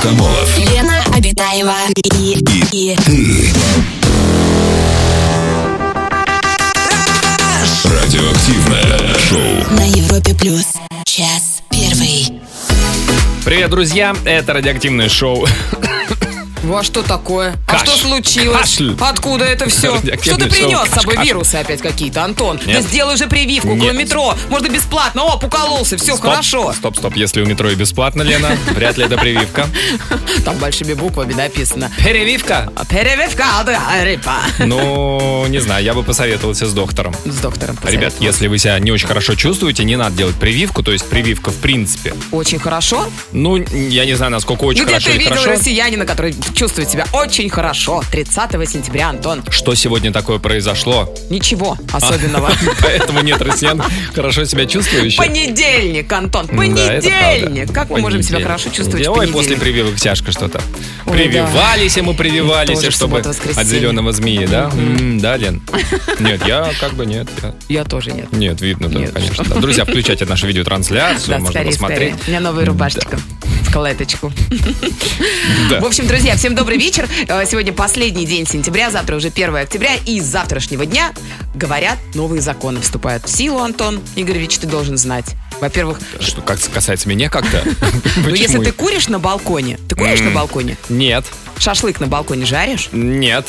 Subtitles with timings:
[0.00, 0.58] Абдукамолов.
[0.58, 1.74] Лена Обитаева
[2.14, 2.38] и,
[2.72, 3.52] и, Ты.
[7.84, 9.76] Радиоактивное шоу.
[9.76, 10.66] на Европе плюс.
[11.04, 12.40] Час первый.
[13.44, 14.14] Привет, друзья!
[14.24, 15.46] Это радиоактивное шоу.
[16.62, 17.56] Ну а что такое?
[17.66, 18.58] А Каш- что случилось?
[18.58, 18.94] кашль.
[19.00, 19.96] Откуда это все?
[20.22, 22.60] Что ты принес с собой вирусы опять какие-то, Антон?
[22.64, 22.84] Да Нет.
[22.84, 24.34] сделай же прививку около метро.
[24.48, 25.22] Можно бесплатно.
[25.22, 26.72] О, укололся, все Стоп, хорошо.
[26.72, 29.68] Стоп, стоп, если у метро и бесплатно, Лена, вряд ли это прививка.
[30.44, 31.90] Там большими буквами написано.
[31.98, 32.70] Прививка?
[32.88, 34.34] Перевивка да, рыба.
[34.58, 37.14] Ну, не знаю, я бы посоветовался с доктором.
[37.24, 40.92] С доктором Ребят, если вы себя не очень хорошо чувствуете, не надо делать прививку, то
[40.92, 42.14] есть прививка в принципе.
[42.30, 43.06] Очень хорошо.
[43.32, 45.50] Ну, я не знаю, насколько очень Где хорошо ты видел хорошо.
[45.50, 48.02] россиянина, который чувствует себя очень хорошо?
[48.10, 49.42] 30 сентября, Антон.
[49.50, 51.12] Что сегодня такое произошло?
[51.30, 52.50] Ничего особенного.
[52.82, 53.82] Поэтому нет россиян
[54.14, 55.18] хорошо себя чувствующих.
[55.18, 57.72] Понедельник, Антон, понедельник.
[57.72, 60.60] как мы можем себя хорошо чувствовать Ой, после прививок тяжко что-то.
[61.06, 64.70] Прививались ему, прививались, чтобы от зеленого змеи, да?
[65.20, 65.62] Да, Лен?
[66.20, 67.28] Нет, я как бы нет.
[67.68, 68.32] я- тоже нет.
[68.32, 69.44] Нет, видно, да, конечно.
[69.60, 72.14] Друзья, включайте нашу видеотрансляцию, можно посмотреть.
[72.26, 73.18] У меня новая рубашечка.
[73.72, 74.32] Клеточку.
[75.70, 75.80] Да.
[75.80, 77.08] В общем, друзья, всем добрый вечер.
[77.28, 79.94] Э, Сегодня последний день сентября, завтра уже 1 октября.
[80.06, 81.12] И с завтрашнего дня,
[81.54, 85.36] говорят, новые законы вступают в силу, Антон Игоревич, ты должен знать.
[85.60, 87.62] Во-первых, Что как касается меня как-то?
[88.16, 90.76] ну если ты куришь на балконе, ты куришь на балконе?
[90.88, 91.24] Нет,
[91.58, 92.88] Шашлык на балконе жаришь?
[92.92, 93.46] нет.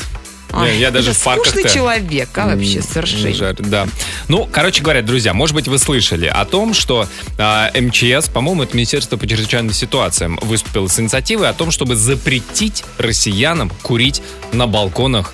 [0.79, 3.33] Я даже же в парках скучный человек, а вообще совершенно.
[3.33, 3.87] жарю, да.
[4.27, 7.07] Ну, короче говоря, друзья, может быть, вы слышали о том, что
[7.37, 12.83] а, МЧС, по-моему, это Министерство по чрезвычайным ситуациям, выступило с инициативой о том, чтобы запретить
[12.97, 15.33] россиянам курить на балконах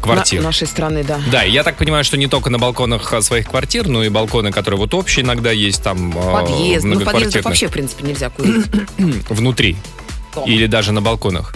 [0.00, 0.40] квартир.
[0.40, 1.20] На- нашей страны, да.
[1.30, 4.52] Да, я так понимаю, что не только на балконах а, своих квартир, но и балконы,
[4.52, 6.84] которые вот общие иногда есть там а, Подъезд.
[6.84, 8.66] Ну, в подъездах вообще, в принципе, нельзя курить.
[9.28, 9.76] внутри
[10.34, 10.46] Дома.
[10.46, 11.54] или даже на балконах.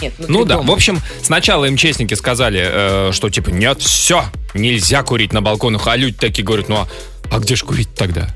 [0.00, 0.70] Нет, внутри Ну да, дома.
[0.70, 5.96] в общем, сначала МЧСники сказали, э, что типа нет, все, нельзя курить на балконах, а
[5.96, 6.88] люди такие говорят, ну а,
[7.30, 8.28] а где ж курить тогда?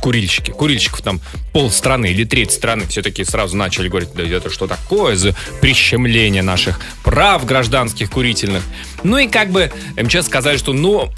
[0.00, 0.50] Курильщики.
[0.50, 1.20] Курильщиков там
[1.52, 5.34] пол страны или треть страны все таки сразу начали говорить, да это что такое за
[5.60, 8.64] прищемление наших прав гражданских курительных.
[9.04, 11.08] Ну и как бы МЧС сказали, что ну,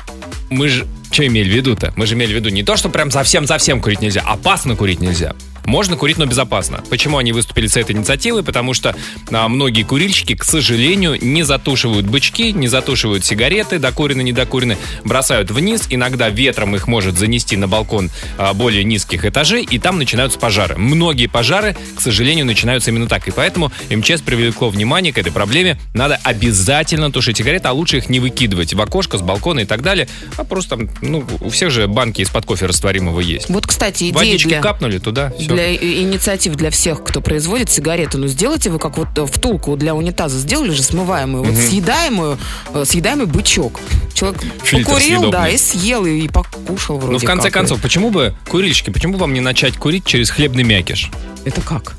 [0.50, 1.92] мы же что имели в виду-то?
[1.94, 5.34] Мы же имели в виду не то, что прям совсем-совсем курить нельзя, опасно курить нельзя.
[5.64, 6.82] Можно курить, но безопасно.
[6.90, 8.42] Почему они выступили с этой инициативой?
[8.42, 8.94] Потому что
[9.30, 15.84] а, многие курильщики, к сожалению, не затушивают бычки, не затушивают сигареты, докуренные, недокуренные, бросают вниз.
[15.88, 20.76] Иногда ветром их может занести на балкон а, более низких этажей, и там начинаются пожары.
[20.76, 23.26] Многие пожары, к сожалению, начинаются именно так.
[23.26, 25.78] И поэтому МЧС привлекло внимание к этой проблеме.
[25.94, 29.82] Надо обязательно тушить сигареты, а лучше их не выкидывать в окошко, с балкона и так
[29.82, 33.48] далее, а просто, ну, у всех же банки из-под кофе растворимого есть.
[33.48, 34.60] Вот, кстати, идея Водички для...
[34.60, 35.48] капнули туда, все.
[35.48, 39.94] Для инициатив для всех, кто производит сигареты, ну сделайте вы как вот э, втулку для
[39.94, 42.38] унитаза сделали же смываемую, вот съедаемую,
[42.74, 43.80] э, съедаемый бычок.
[44.14, 45.54] Человек Фильтр покурил, да, съедобный.
[45.54, 47.54] и съел, и, и покушал вроде Ну, в конце как.
[47.54, 51.10] концов, почему бы, курильщики, почему вам не начать курить через хлебный мякиш?
[51.44, 51.94] Это как?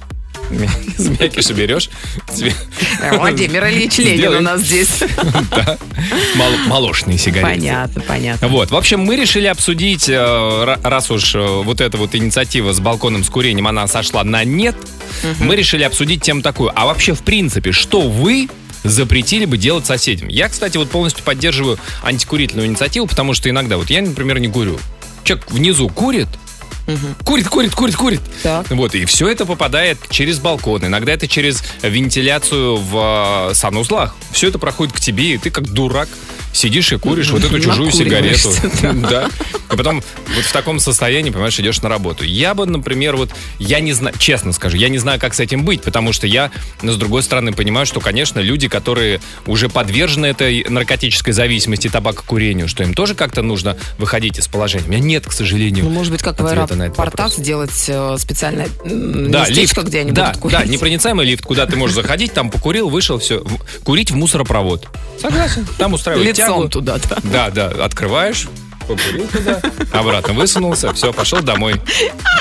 [0.97, 1.89] Из мякиша берешь,
[3.01, 4.99] Э, Владимир Ильич Ленин у нас здесь.
[5.51, 5.77] да,
[6.35, 7.49] мол- молочные сигареты.
[7.49, 8.47] Понятно, понятно.
[8.47, 12.73] Вот, в общем, мы решили обсудить, э, ра- раз уж э, вот эта вот инициатива
[12.73, 14.75] с балконом с курением, она сошла на нет,
[15.39, 16.71] мы решили обсудить тему такую.
[16.75, 18.47] А вообще, в принципе, что вы
[18.83, 20.27] запретили бы делать соседям?
[20.29, 24.79] Я, кстати, вот полностью поддерживаю антикурительную инициативу, потому что иногда, вот я, например, не курю.
[25.23, 26.27] Человек внизу курит,
[27.23, 28.21] курит, курит, курит, курит.
[28.43, 28.69] Так.
[28.69, 30.85] Вот, и все это попадает через балкон.
[30.85, 34.15] Иногда это через вентиляцию в э, санузлах.
[34.31, 36.09] Все это проходит к тебе, и ты как дурак
[36.55, 38.51] сидишь и куришь вот эту чужую сигарету.
[39.09, 39.29] Да.
[39.71, 40.03] И потом
[40.35, 42.23] вот в таком состоянии, понимаешь, идешь на работу.
[42.23, 45.65] Я бы, например, вот, я не знаю, честно скажу, я не знаю, как с этим
[45.65, 46.51] быть, потому что я,
[46.81, 52.83] с другой стороны, понимаю, что, конечно, люди, которые уже подвержены этой наркотической зависимости, табакокурению, что
[52.83, 54.85] им тоже как-то нужно выходить из положения.
[54.85, 59.41] У меня нет, к сожалению, Ну, может быть, как в аэропортах сделать э, специальное Да,
[59.47, 59.89] местечко, лифт.
[59.89, 60.57] где они да, будут курить.
[60.57, 63.43] да, непроницаемый лифт, куда ты можешь заходить, там покурил, вышел, все.
[63.83, 64.87] Курить в мусоропровод.
[65.19, 65.67] Согласен.
[65.77, 67.17] Там устраивают Лицом туда, да.
[67.23, 68.47] Да, да, открываешь,
[68.85, 69.61] покурил туда,
[69.91, 71.75] обратно высунулся, все, пошел домой.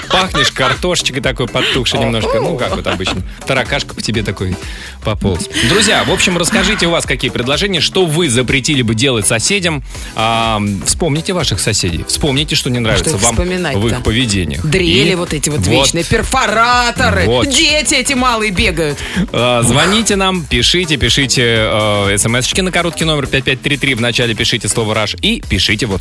[0.08, 3.22] Пахнешь картошечкой такой подтухшей немножко, ну, как вот обычно.
[3.46, 4.56] Таракашка по тебе такой
[5.02, 5.48] пополз.
[5.68, 9.82] Друзья, в общем, расскажите у вас, какие предложения, что вы запретили бы делать соседям.
[10.14, 14.64] А, вспомните ваших соседей, вспомните, что не нравится их вам в их поведениях.
[14.64, 17.48] Дрели И вот эти вот, вечные, перфораторы, Вот.
[17.48, 18.98] дети эти малые бегают.
[19.32, 23.94] А, Звоните нам, пишите, пишите э, смс-очки на короткий номер 5533.
[23.94, 25.94] Вначале пишите слово «Раш» и пишите в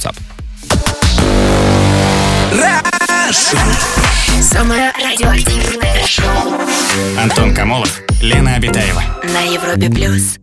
[2.54, 3.58] WhatsApp.
[4.42, 6.54] Самое радиоактивное шоу
[7.20, 9.02] Антон Камолов, Лена Обитаева.
[9.34, 10.38] На Европе плюс.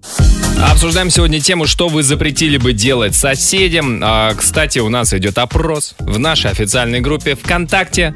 [0.61, 4.01] Обсуждаем сегодня тему, что вы запретили бы делать соседям.
[4.03, 8.13] А, кстати, у нас идет опрос в нашей официальной группе ВКонтакте.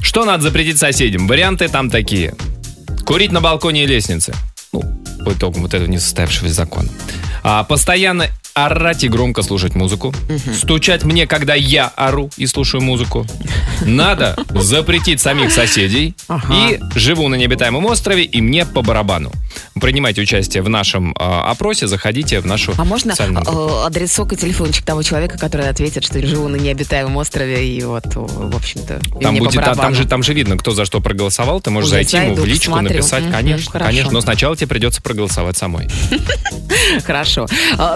[0.00, 1.26] Что надо запретить соседям?
[1.26, 2.34] Варианты там такие.
[3.04, 4.32] Курить на балконе и лестнице.
[4.72, 4.82] Ну,
[5.24, 6.88] по итогам вот этого несостоявшегося закона.
[7.42, 8.26] А, постоянно
[8.66, 10.14] орать и громко слушать музыку.
[10.54, 13.26] Стучать мне, когда я ору и слушаю музыку.
[13.84, 16.14] Надо запретить самих соседей.
[16.52, 19.32] И живу на необитаемом острове, и мне по барабану.
[19.80, 24.84] Принимайте участие в нашем а, опросе, заходите в нашу А можно э, адресок и телефончик
[24.84, 29.32] того человека, который ответит, что живу на необитаемом острове, и вот, э, в общем-то, Там,
[29.32, 29.94] мне по будет, а, там, барабану.
[29.94, 31.60] же, там же видно, кто за что проголосовал.
[31.60, 32.96] Ты можешь я зайти ему в зайду, личку, посмотрю.
[32.96, 33.24] написать.
[33.30, 34.12] Конечно, конечно.
[34.12, 35.88] Но сначала тебе придется проголосовать самой.
[37.04, 37.46] Хорошо.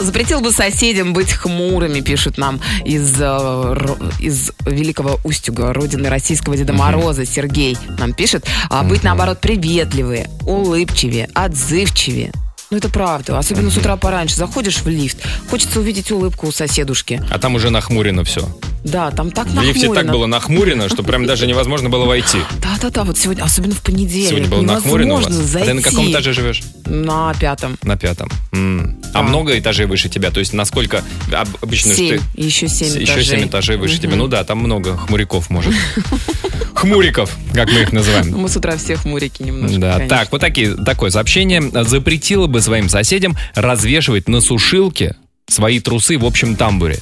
[0.00, 3.76] Запретил бы соседям быть хмурыми, пишут нам из, э,
[4.20, 7.24] из Великого Устюга, родины российского Деда Мороза.
[7.26, 8.46] Сергей нам пишет.
[8.70, 12.32] А быть, наоборот, приветливые, улыбчивее, отзывчивее.
[12.72, 13.38] Ну, это правда.
[13.38, 14.34] Особенно с утра пораньше.
[14.36, 15.18] Заходишь в лифт,
[15.50, 17.22] хочется увидеть улыбку у соседушки.
[17.30, 18.48] А там уже нахмурено все.
[18.82, 20.12] Да, там так В лифте так нахмурено.
[20.12, 22.38] было нахмурено, что прям даже невозможно было войти.
[22.62, 24.30] Да-да-да, вот сегодня, особенно в понедельник.
[24.30, 25.26] Сегодня было нахмурено у вас.
[25.26, 26.12] невозможно А ты на каком зайти.
[26.12, 26.62] этаже живешь?
[26.86, 27.76] На пятом.
[27.82, 28.30] На пятом.
[28.52, 28.96] М.
[29.12, 29.22] А Да.
[29.22, 30.30] много этажей выше тебя?
[30.30, 32.20] То есть насколько об- обычно Семь.
[32.34, 32.40] ты...
[32.42, 33.24] Еще семь Еще этажей.
[33.24, 34.16] семь этажей выше тебя.
[34.16, 35.74] Ну да, там много хмуряков может.
[36.82, 38.36] Хмуриков, как мы их называем.
[38.36, 39.78] Мы с утра все хмурики немножко.
[39.78, 40.16] Да, конечно.
[40.16, 41.62] так, вот такие, такое сообщение.
[41.84, 45.14] Запретила бы своим соседям развешивать на сушилке
[45.46, 46.98] свои трусы в общем тамбуре.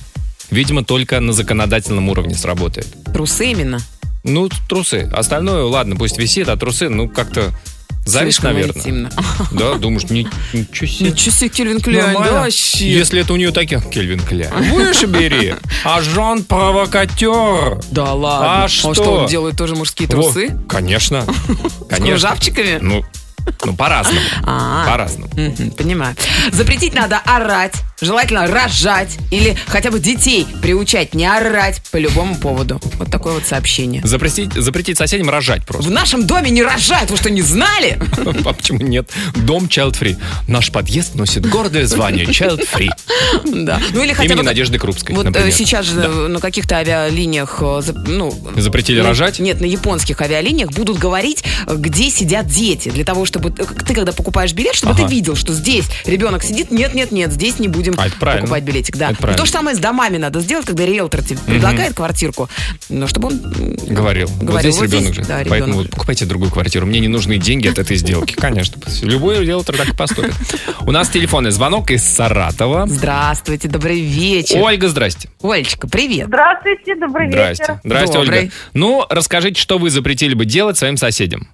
[0.51, 2.89] Видимо, только на законодательном уровне сработает.
[3.11, 3.79] Трусы именно.
[4.23, 5.09] Ну, трусы.
[5.15, 7.51] Остальное, ладно, пусть висит, а трусы, ну, как-то
[8.05, 8.77] зависть, Слишком наверное.
[8.81, 9.11] интимно.
[9.53, 11.11] Да, думаешь, ни- ничего себе.
[11.11, 12.91] Ничего себе, Кельвин Кляйн, да, вообще.
[12.91, 13.81] Если это у нее такие...
[13.81, 14.53] Кельвин Кляйн.
[14.73, 15.55] Выше бери.
[15.85, 17.81] А Жан провокатер.
[17.91, 18.61] Да ладно.
[18.61, 18.95] А Он что?
[18.95, 20.51] что, он делает тоже мужские трусы?
[20.51, 21.25] Во, конечно.
[21.27, 22.07] С Конечно.
[22.07, 22.79] кружавчиками?
[22.81, 23.05] Ну,
[23.65, 24.21] ну, по-разному.
[24.45, 24.87] А.
[24.87, 25.31] По-разному.
[25.35, 26.15] Мгм, понимаю.
[26.53, 32.81] Запретить надо орать, желательно рожать или хотя бы детей приучать не орать по любому поводу.
[32.99, 34.03] Вот такое вот сообщение.
[34.05, 35.91] Запретить, запретить соседям рожать В просто.
[35.91, 37.99] нашем доме не рожают, вы что, не знали?
[38.45, 39.11] А почему нет?
[39.37, 40.17] Дом child free.
[40.49, 42.89] Наш подъезд носит гордое звание child free.
[43.45, 43.81] Да.
[43.93, 44.43] Ну или хотя Имени бы...
[44.45, 45.53] Надежды Крупской, Вот э, например.
[45.53, 48.33] сейчас же э, на каких-то авиалиниях, э, ну...
[48.57, 49.39] Запретили на- рожать?
[49.39, 52.89] Нет, на японских авиалиниях будут говорить, где сидят дети.
[52.91, 53.51] Для того, чтобы...
[53.51, 55.05] э, Ты когда покупаешь билет, чтобы Ага.
[55.07, 56.71] ты видел, что здесь ребенок сидит.
[56.71, 58.43] Нет, нет, нет, здесь не будем А, это правильно.
[58.43, 58.97] покупать билетик.
[58.97, 59.11] Да.
[59.11, 62.49] И то же самое с домами надо сделать, когда риэлтор тебе предлагает квартирку.
[62.89, 63.39] Но чтобы он...
[63.89, 64.29] Говорил.
[64.29, 65.29] вот Говорил, здесь вот ребенок здесь, же.
[65.29, 65.89] да, Поэтому ребенок вот же.
[65.91, 66.87] покупайте другую квартиру.
[66.87, 68.35] Мне не нужны деньги от этой сделки.
[68.35, 68.81] Конечно.
[69.03, 70.35] Любой риэлтор так и поступит.
[70.83, 72.87] У нас телефонный звонок из Саратова.
[72.87, 74.59] Здравствуйте, добрый вечер.
[74.61, 75.29] Ольга, здрасте.
[75.43, 76.29] Олечка, привет.
[76.29, 77.63] Здравствуйте, добрый Здрасте.
[77.65, 77.81] вечер.
[77.85, 78.39] Здрасте, Добрый.
[78.41, 78.53] Ольга.
[78.75, 81.49] Ну, расскажите, что вы запретили бы делать своим соседям?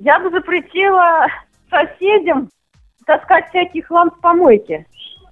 [0.00, 1.26] Я бы запретила
[1.70, 2.48] соседям
[3.04, 4.86] таскать всякий хлам с помойки.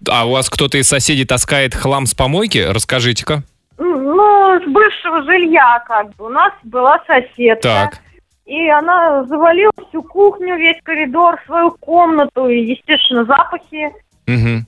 [0.08, 2.58] А у вас кто-то из соседей таскает хлам с помойки?
[2.58, 3.42] Расскажите-ка.
[3.78, 6.26] Ну, с бывшего жилья как бы.
[6.26, 7.62] У нас была соседка.
[7.62, 7.98] Так.
[8.44, 12.48] И она завалила всю кухню, весь коридор, свою комнату.
[12.48, 13.92] И, естественно, запахи.
[14.26, 14.66] Мгм.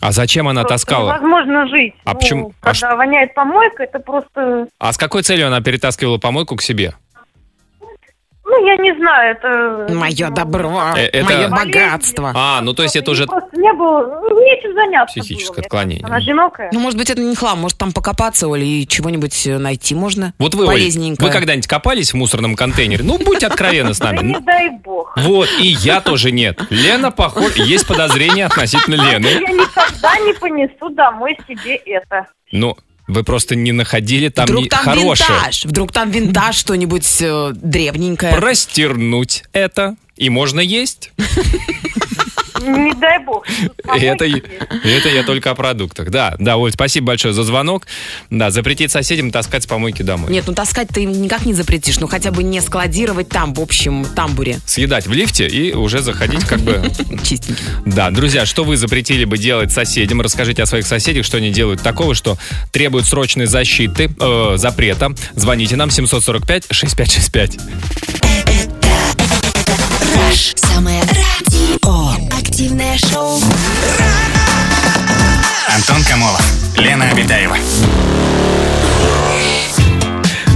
[0.00, 1.08] А зачем она Просто таскала?
[1.08, 1.94] Невозможно жить.
[2.04, 2.52] А Ну, почему?
[2.62, 4.68] А Когда воняет помойка, это просто...
[4.78, 6.94] А с какой целью она перетаскивала помойку к себе?
[8.50, 9.94] Ну, я не знаю, это...
[9.94, 12.32] Мое добро, Э, это- мое богатство.
[12.34, 14.20] А, ну то есть это уже Просто не было...
[14.28, 16.04] ну, Нечем заняться Психическое было, отклонение.
[16.04, 16.68] Она одинокая.
[16.72, 20.34] Ну, может быть, это не хлам, может там покопаться, Оля, и чего-нибудь э, найти можно.
[20.38, 20.82] Вот вы, Оль,
[21.18, 23.04] вы когда-нибудь копались в мусорном контейнере?
[23.04, 24.18] Ну, будьте откровенны с нами.
[24.18, 25.16] не Ну, дай бог.
[25.16, 26.60] Вот, и я тоже нет.
[26.70, 29.26] Лена, похож, есть подозрение относительно Лены.
[29.28, 32.26] Я никогда не понесу домой себе это.
[32.50, 32.76] Ну,
[33.10, 35.28] вы просто не находили там Вдруг не- там хорошее.
[35.38, 38.34] винтаж, вдруг там винтаж что-нибудь э, древненькое.
[38.34, 41.12] Простернуть это, и можно есть.
[42.60, 43.46] Не дай бог.
[43.84, 46.10] Это, это я только о продуктах.
[46.10, 47.86] Да, да, Оль, спасибо большое за звонок.
[48.30, 50.30] Да, запретить соседям таскать с помойки домой.
[50.30, 53.60] Нет, ну таскать ты им никак не запретишь, ну хотя бы не складировать там, в
[53.60, 54.58] общем тамбуре.
[54.66, 56.82] Съедать в лифте и уже заходить как бы...
[57.24, 57.64] Чистенький.
[57.86, 60.20] Да, друзья, что вы запретили бы делать соседям?
[60.20, 62.36] Расскажите о своих соседях, что они делают такого, что
[62.72, 65.12] требует срочной защиты, э, запрета.
[65.34, 67.60] Звоните нам 745-6565.
[70.30, 70.56] Rush.
[70.56, 71.69] Самое радио.
[71.82, 73.40] Активное шоу.
[75.74, 76.42] Антон Камолов,
[76.76, 77.56] Лена Обитаева.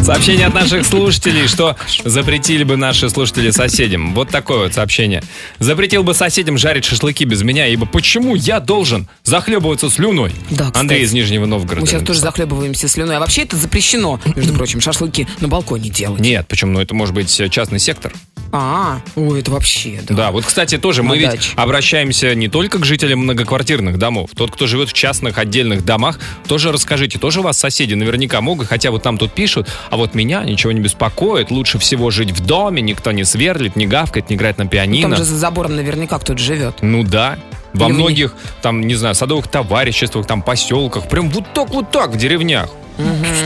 [0.04, 4.14] Сообщение от наших слушателей, что запретили бы наши слушатели соседям.
[4.14, 5.22] Вот такое вот сообщение.
[5.60, 10.32] Запретил бы соседям жарить шашлыки без меня, ибо почему я должен захлебываться слюной?
[10.50, 10.78] Да, кстати.
[10.78, 11.80] Андрей из Нижнего Новгорода.
[11.80, 12.32] Мы сейчас тоже написал.
[12.32, 13.16] захлебываемся слюной.
[13.16, 16.20] А вообще это запрещено, между прочим, шашлыки на балконе делать.
[16.20, 16.72] Нет, почему?
[16.72, 18.12] Ну, это может быть частный сектор.
[18.56, 20.14] А, ой, это вообще, да.
[20.14, 24.30] Да, вот, кстати, тоже мы На ведь обращаемся не только к жителям многоквартирных домов.
[24.36, 27.18] Тот, кто живет в частных отдельных домах, тоже расскажите.
[27.18, 30.72] Тоже у вас соседи наверняка могут, хотя вот там тут пишут, а вот меня ничего
[30.72, 31.52] не беспокоит.
[31.52, 35.10] Лучше всего жить в доме, никто не сверлит, не гавкает, не играет на Ну, пианино.
[35.10, 36.78] Там же за забором наверняка кто-то живет.
[36.82, 37.38] Ну да.
[37.74, 41.70] Во Или вы не- многих, там, не знаю, садовых товариществах, там, поселках, прям вот так,
[41.70, 42.70] вот так в деревнях.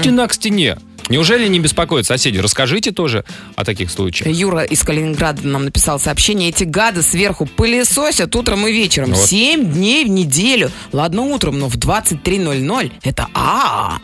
[0.00, 0.78] Стена к стене.
[1.10, 2.38] Неужели не беспокоят соседи?
[2.38, 3.24] Расскажите тоже
[3.54, 4.34] о таких случаях.
[4.34, 6.48] Юра из Калининграда нам написал сообщение.
[6.48, 9.12] Эти гады сверху пылесосят утром и вечером.
[9.12, 9.18] Вот.
[9.26, 10.70] Семь дней в неделю.
[10.92, 13.98] Ладно утром, но в 23.00 это а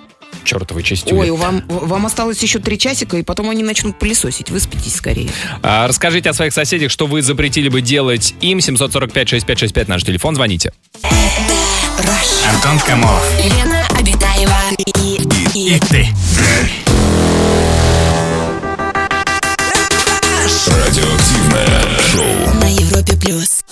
[0.45, 1.19] Чертовы частюли.
[1.19, 4.51] Ой, вам, вам осталось еще три часика, и потом они начнут пылесосить.
[4.51, 5.31] Выспитесь скорее.
[5.63, 8.59] А, расскажите о своих соседях, что вы запретили бы делать им.
[8.59, 10.73] 745-6565 наш телефон, звоните.
[12.55, 13.23] Антон Камолов.
[13.43, 15.23] Лена Обитаева и,
[15.55, 16.09] и И ты.
[20.67, 22.55] Радиоактивное шоу.
[22.61, 23.63] на Европе плюс.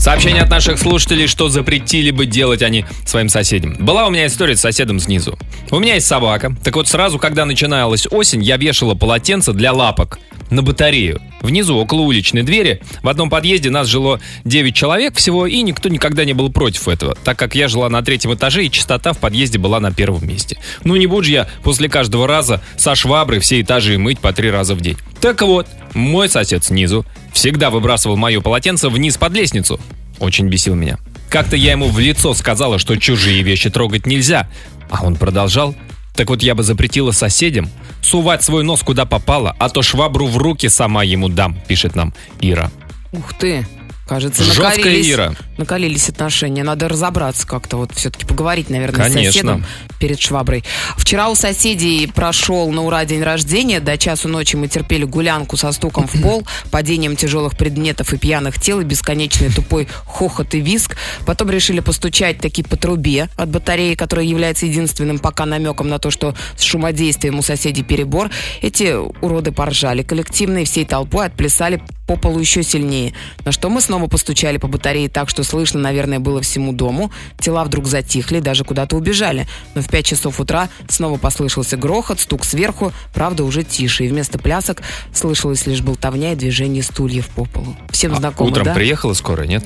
[0.00, 3.76] Сообщение от наших слушателей, что запретили бы делать они своим соседям.
[3.78, 5.38] Была у меня история с соседом снизу.
[5.70, 6.56] У меня есть собака.
[6.64, 11.20] Так вот, сразу, когда начиналась осень, я вешала полотенце для лапок на батарею.
[11.42, 16.24] Внизу, около уличной двери, в одном подъезде нас жило 9 человек всего, и никто никогда
[16.24, 19.58] не был против этого, так как я жила на третьем этаже, и чистота в подъезде
[19.58, 20.58] была на первом месте.
[20.82, 24.50] Ну не буду же я после каждого раза со шваброй все этажи мыть по три
[24.50, 24.96] раза в день.
[25.20, 29.80] Так вот, мой сосед снизу всегда выбрасывал мое полотенце вниз под лестницу.
[30.18, 30.98] Очень бесил меня.
[31.28, 34.48] Как-то я ему в лицо сказала, что чужие вещи трогать нельзя,
[34.90, 35.74] а он продолжал.
[36.14, 37.70] Так вот я бы запретила соседям
[38.02, 42.12] сувать свой нос куда попало, а то швабру в руки сама ему дам, пишет нам
[42.40, 42.70] Ира.
[43.12, 43.66] Ух ты.
[44.06, 45.34] Кажется, Жесткая Ира.
[45.60, 46.64] Накалились отношения.
[46.64, 49.32] Надо разобраться как-то, вот все-таки поговорить, наверное, с Конечно.
[49.32, 49.66] соседом
[50.00, 50.64] перед шваброй.
[50.96, 53.80] Вчера у соседей прошел на ура день рождения.
[53.80, 58.60] До часу ночи мы терпели гулянку со стуком в пол, падением тяжелых предметов и пьяных
[58.60, 60.96] тел, и бесконечный тупой хохот и виск.
[61.26, 66.10] Потом решили постучать таки по трубе от батареи, которая является единственным пока намеком на то,
[66.10, 68.30] что с шумодействием у соседей перебор.
[68.62, 73.14] Эти уроды поржали коллективно и всей толпой отплясали по полу еще сильнее.
[73.44, 77.10] На что мы снова постучали по батарее так, что слышно, наверное, было всему дому.
[77.38, 79.46] Тела вдруг затихли, даже куда-то убежали.
[79.74, 84.04] Но в 5 часов утра снова послышался грохот, стук сверху, правда, уже тише.
[84.04, 87.76] И вместо плясок слышалась лишь болтовня и движение стульев по полу.
[87.90, 88.74] Всем знакомо, А Утром да?
[88.74, 89.64] приехала скорая, нет?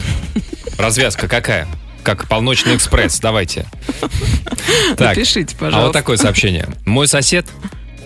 [0.79, 1.69] Развязка какая?
[2.03, 3.67] Как полночный экспресс, давайте.
[4.97, 5.87] Так, Напишите, а пожалуйста.
[5.87, 6.69] вот такое сообщение.
[6.85, 7.47] Мой сосед,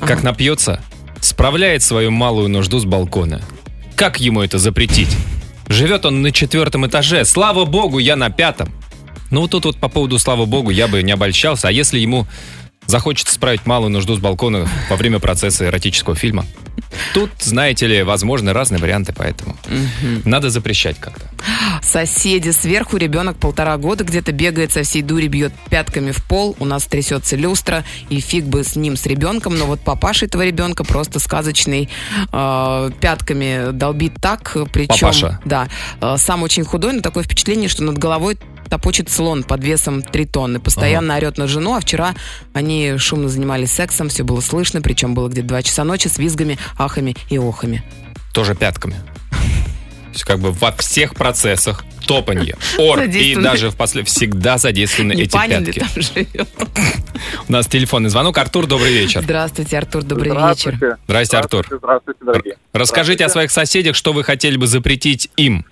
[0.01, 0.81] как напьется,
[1.21, 3.41] справляет свою малую нужду с балкона.
[3.97, 5.15] Как ему это запретить?
[5.69, 7.25] Живет он на четвертом этаже.
[7.25, 8.73] Слава богу, я на пятом.
[9.31, 11.69] Ну вот тут вот по поводу слава богу я бы не обольщался.
[11.69, 12.27] А если ему
[12.89, 16.45] захочется справить малую нужду с балкона во время процесса эротического фильма?
[17.13, 19.57] Тут, знаете ли, возможны разные варианты, поэтому
[20.25, 21.27] надо запрещать как-то.
[21.83, 26.65] Соседи сверху, ребенок полтора года где-то бегает со всей дури, бьет пятками в пол, у
[26.65, 30.85] нас трясется люстра, и фиг бы с ним, с ребенком, но вот папаша этого ребенка
[30.85, 31.89] просто сказочный,
[32.33, 34.89] э, пятками долбит так, причем...
[35.01, 35.41] Папаша?
[35.45, 35.69] Да,
[36.01, 38.39] э, сам очень худой, но такое впечатление, что над головой
[38.69, 40.61] топочет слон под весом 3 тонны.
[40.61, 42.15] Постоянно орет на жену, а вчера
[42.53, 46.59] они шумно занимались сексом, все было слышно, причем было где-то 2 часа ночи с визгами,
[46.77, 47.83] ахами и охами.
[48.33, 48.95] тоже пятками.
[48.95, 55.13] То есть как бы во всех процессах топанье, ор и даже в после всегда задействованы
[55.13, 55.81] Не эти Панин пятки.
[55.81, 56.49] там живет?
[57.49, 58.39] У нас телефонный звонок.
[58.39, 59.23] Артур, добрый вечер.
[59.23, 60.99] Здравствуйте, Артур, добрый вечер.
[61.07, 61.67] Здрасте, Артур.
[61.71, 62.57] Здравствуйте, дорогие.
[62.73, 65.67] Расскажите о своих соседях, что вы хотели бы запретить им.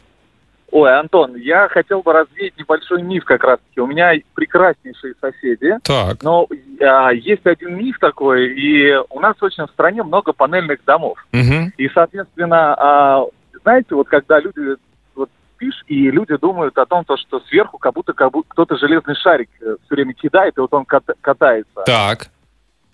[0.76, 3.80] Ой, Антон, я хотел бы развеять небольшой миф как раз-таки.
[3.80, 6.22] У меня прекраснейшие соседи, Так.
[6.22, 6.46] но
[6.82, 11.16] а, есть один миф такой, и у нас очень в стране много панельных домов.
[11.32, 11.72] Мгм.
[11.78, 13.24] И, соответственно, а,
[13.62, 14.76] знаете, вот когда люди
[15.14, 18.76] вот спишь, и люди думают о том, то, что сверху как будто, как будто кто-то
[18.76, 21.84] железный шарик все время кидает, и вот он ката- катается.
[21.86, 22.26] Так.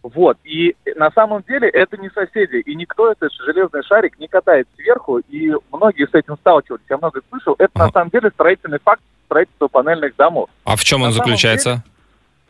[0.03, 0.37] Вот.
[0.45, 2.57] И на самом деле это не соседи.
[2.57, 5.19] И никто этот железный шарик не катает сверху.
[5.29, 6.83] И многие с этим сталкивались.
[6.91, 7.55] Я много слышал.
[7.59, 7.93] Это на Ага.
[7.93, 10.51] самом деле строительный факт строительства панельных домов.
[10.65, 11.85] А в чем он На самом заключается?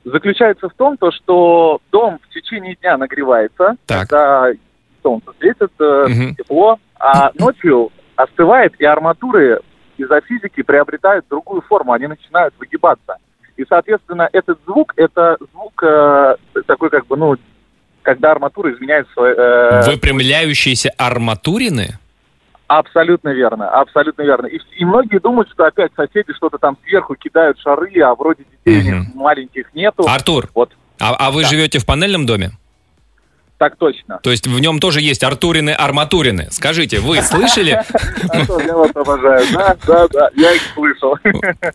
[0.04, 4.08] Заключается в том, то, что дом в течение дня нагревается, Так.
[4.08, 4.48] когда
[5.02, 6.34] солнце светит, Мгм.
[6.34, 9.60] тепло, а ночью остывает, и арматуры
[9.98, 13.16] из-за физики приобретают другую форму, они начинают выгибаться.
[13.56, 17.36] И, соответственно, этот звук, это звук э, такой как бы, ну,
[18.02, 19.32] когда арматура изменяет свой...
[19.36, 21.98] э, Выпрямляющиеся арматурины?
[22.66, 24.46] Абсолютно верно, абсолютно верно.
[24.46, 28.80] И, и многие думают, что опять соседи что-то там сверху кидают шары, а вроде детей
[28.80, 29.12] у них Мгм.
[29.20, 30.04] маленьких нету.
[30.08, 31.48] Артур, Вот, а, а вы Да.
[31.48, 32.52] живете в панельном доме?
[33.58, 34.18] Так точно.
[34.22, 36.48] То есть в нем тоже есть Артурины, арматурины.
[36.50, 37.80] Скажите, вы слышали?
[38.30, 39.46] Антон, я вас обожаю.
[39.52, 41.16] Да, да, да, я их слышал.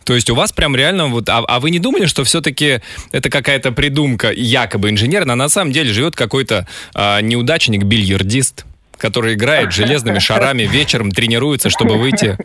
[0.04, 1.28] То есть у вас прям реально вот...
[1.30, 2.80] А, а вы не думали, что все-таки
[3.10, 8.66] это какая-то придумка якобы инженерная, а на самом деле живет какой-то а, неудачник-бильярдист,
[8.98, 12.36] который играет железными шарами вечером, тренируется, чтобы выйти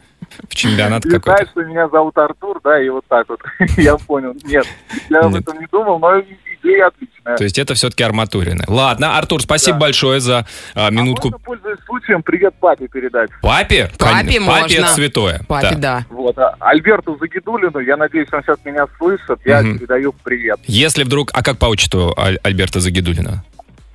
[0.49, 1.31] в чемпионат какой-то?
[1.31, 3.41] знаешь, что меня зовут Артур, да, и вот так вот.
[3.77, 4.35] Я понял.
[4.43, 4.65] Нет,
[5.09, 6.21] я об этом не думал, но
[6.63, 7.37] идея отличная.
[7.37, 8.63] То есть это все-таки арматурины.
[8.67, 9.79] Ладно, Артур, спасибо Да.
[9.81, 11.29] большое за а, А минутку.
[11.29, 13.29] можно, пользуясь случаем, привет папе передать.
[13.41, 13.89] Папе?
[13.97, 14.73] Папе Кон- Папе можно.
[14.75, 15.41] это святое.
[15.47, 15.77] Папе, Да.
[15.77, 16.05] да.
[16.09, 19.77] Вот, а Альберту Загидулину, я надеюсь, он сейчас меня слышит, я Мгм.
[19.79, 20.59] передаю привет.
[20.65, 21.31] Если вдруг...
[21.33, 23.43] А как по отчеству Аль- Альберта Загидулина?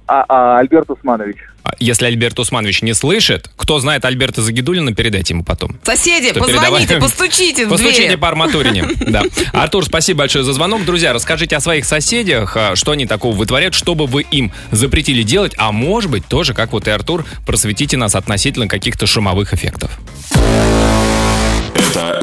[0.09, 1.37] А, а, Альберт Усманович.
[1.65, 5.79] А Если Альберт Усманович не слышит, кто знает Альберта Загидулина, передайте ему потом.
[5.83, 7.01] Соседи, Что, позвоните, передавай?
[7.03, 8.17] постучите в Постучите дверь.
[8.17, 8.87] по арматурине.
[9.09, 9.23] Да.
[9.53, 10.85] Артур, спасибо большое за звонок.
[10.87, 15.23] Друзья, расскажите о своих соседях, а, что они такого вытворяют, что бы вы им запретили
[15.23, 19.91] делать, а может быть, тоже, как вот и Артур, просветите нас относительно каких-то шумовых эффектов.
[21.75, 22.23] Это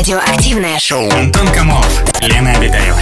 [0.00, 1.10] Радиоактивное шоу.
[1.10, 2.98] Антон Камолов, Лена Обитаева.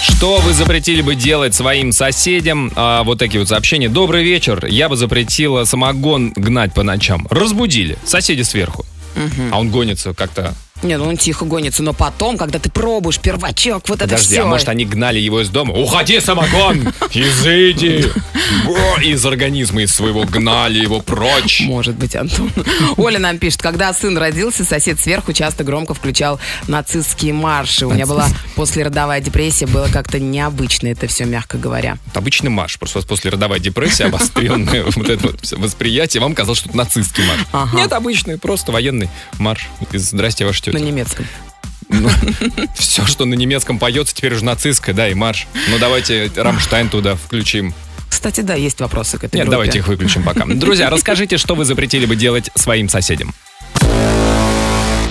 [0.00, 2.72] Что вы запретили бы делать своим соседям?
[2.74, 3.90] А, вот такие вот сообщения.
[3.90, 4.64] Добрый вечер.
[4.64, 7.26] Я бы запретила самогон гнать по ночам.
[7.28, 7.98] Разбудили.
[8.06, 8.86] Соседи сверху.
[9.52, 10.54] А он гонится как-то.
[10.82, 14.42] Не, ну он тихо гонится, но потом, когда ты пробуешь первачок, вот это Подожди, все.
[14.42, 15.72] а может они гнали его из дома?
[15.72, 16.92] Уходи, самогон!
[17.10, 18.10] Изыди!
[19.02, 21.62] Из организма из своего гнали его прочь.
[21.62, 22.50] Может быть, Антон.
[22.96, 27.86] Оля нам пишет, когда сын родился, сосед сверху часто громко включал нацистские марши.
[27.86, 31.98] У меня была послеродовая депрессия, было как-то необычно это все, мягко говоря.
[32.14, 32.78] Обычный марш.
[32.78, 37.24] Просто у вас после родовая депрессия, обостренное вот это восприятие, вам казалось, что это нацистский
[37.24, 37.72] марш.
[37.72, 39.68] Нет, обычный, просто военный марш.
[39.92, 40.78] «Здрасте, ваша тетя».
[40.78, 41.26] На немецком.
[42.74, 45.46] Все, что на немецком поется, теперь уже нацистское, да, и марш.
[45.68, 47.74] Ну, давайте Рамштайн туда включим.
[48.08, 49.50] Кстати, да, есть вопросы к этой Нет, группе.
[49.50, 50.44] давайте их выключим пока.
[50.46, 53.34] Друзья, расскажите, что вы запретили бы делать своим соседям.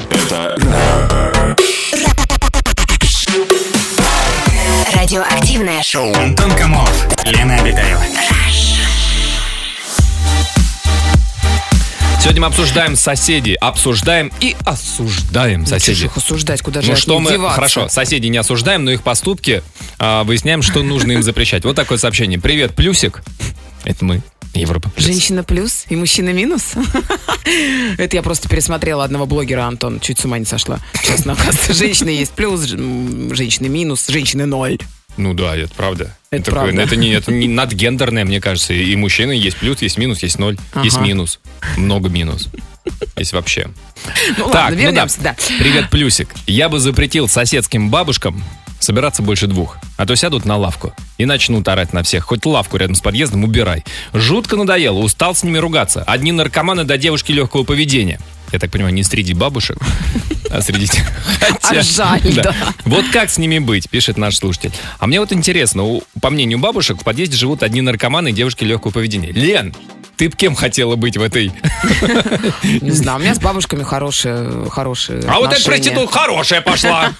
[0.09, 0.55] это
[4.93, 6.13] Радиоактивное шоу.
[6.15, 8.01] Антон Камолов, Лена Обитаева.
[12.25, 15.93] Сегодня мы обсуждаем соседей, обсуждаем и осуждаем соседей.
[15.93, 17.55] Чужих осуждать, куда же Ну что мы, деваться?
[17.55, 19.61] хорошо, соседей не осуждаем, но их поступки
[19.99, 21.63] а, выясняем, что нужно им запрещать.
[21.65, 22.39] Вот такое сообщение.
[22.39, 23.21] Привет, плюсик.
[23.83, 24.23] Это мы,
[24.55, 25.05] Европа плюс.
[25.05, 26.73] Женщина плюс и мужчина минус?
[27.99, 30.79] Это я просто пересмотрела одного блогера, Антон, чуть с ума не сошла.
[31.03, 34.79] Честно, оказывается, женщины есть плюс, женщины минус, женщины ноль.
[35.17, 36.15] Ну да, это правда.
[36.29, 36.81] Это Такое, правда.
[36.81, 38.73] это не, это не надгендерное, мне кажется.
[38.73, 41.05] И мужчины есть плюс, есть минус, есть ноль, есть Ага.
[41.05, 41.39] минус.
[41.77, 42.49] Много минус.
[43.15, 43.69] Есть вообще.
[44.37, 44.81] Ну Так, ладно, ну да.
[44.83, 45.35] вернемся, да.
[45.59, 46.29] Привет, плюсик.
[46.45, 48.43] Я бы запретил соседским бабушкам
[48.79, 49.77] собираться больше двух.
[49.97, 52.25] А то сядут на лавку и начнут орать на всех.
[52.25, 53.83] Хоть лавку рядом с подъездом убирай.
[54.13, 56.03] Жутко надоело, устал с ними ругаться.
[56.03, 58.19] Одни наркоманы до девушки легкого поведения.
[58.55, 59.77] Я так понимаю, не среди бабушек,
[60.49, 60.87] а среди...
[60.87, 61.03] тех.
[61.41, 62.55] Хотя- А жаль, да.
[62.85, 64.71] Вот как с ними быть, пишет наш слушатель.
[64.97, 68.63] А мне вот интересно, у- по мнению бабушек, в подъезде живут одни наркоманы и девушки
[68.63, 69.33] легкого поведения.
[69.33, 69.75] Лен,
[70.15, 71.51] ты б кем хотела быть в этой...
[72.63, 75.83] Не знаю, у меня с бабушками хорошие, хорошие А вот эта отношения.
[75.91, 77.11] проститутка хорошая пошла.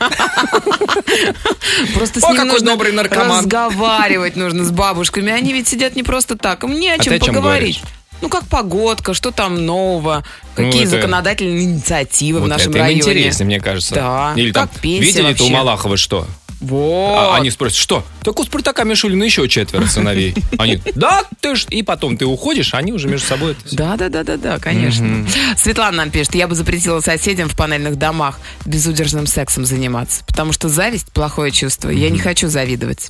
[1.96, 3.40] Просто с О, какой нужно добрый наркоман.
[3.40, 5.34] разговаривать нужно с бабушками.
[5.34, 6.64] Они ведь сидят не просто так.
[6.64, 7.82] Им не о А чем поговорить.
[8.22, 10.24] Ну, как погодка, что там нового,
[10.58, 13.02] Ну, какие это- законодательные инициативы в Вот нашем это районе.
[13.02, 13.94] интереснее, мне кажется.
[13.96, 14.34] Да.
[14.36, 15.54] Или там, Как пенсия видели-то у вообще?
[15.54, 16.28] Малахова что?
[16.62, 17.18] Вот.
[17.18, 18.04] А они спросят, что?
[18.24, 20.34] Так у Спартака Мишулина еще четверо сыновей.
[20.58, 21.66] Они, да, ты ж...
[21.70, 23.76] И потом ты уходишь, они уже между собой это.
[23.76, 25.28] Да, да, да, да, да, конечно.
[25.58, 30.70] Светлана нам пишет, я бы запретила соседям в панельных домах безудержным сексом заниматься, потому что
[30.70, 31.90] зависть плохое чувство.
[31.90, 33.10] Я не хочу завидовать.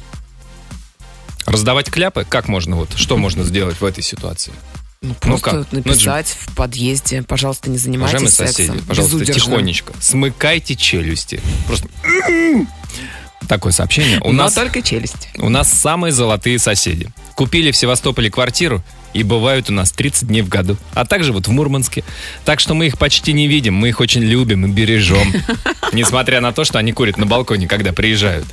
[1.45, 2.25] Раздавать кляпы?
[2.27, 2.89] Как можно вот?
[2.95, 4.51] Что можно сделать в этой ситуации?
[5.09, 5.53] Ну, просто как?
[5.53, 8.65] Ну, это же- написать в подъезде, пожалуйста, не занимайтесь Уважаемые сексом.
[8.75, 9.45] соседи, пожалуйста, безудержным.
[9.53, 9.93] тихонечко.
[9.99, 11.41] Смыкайте челюсти.
[11.67, 11.87] Просто...
[13.47, 14.19] Такое сообщение.
[14.21, 15.29] У Но нас, только челюсть.
[15.37, 17.09] у нас самые золотые соседи.
[17.35, 18.81] Купили в Севастополе квартиру
[19.13, 20.77] и бывают у нас 30 дней в году.
[20.95, 22.03] А также вот в Мурманске.
[22.43, 25.31] Так что мы их почти не видим, мы их очень любим и бережем.
[25.93, 28.47] Несмотря на то, что они курят на балконе, когда приезжают.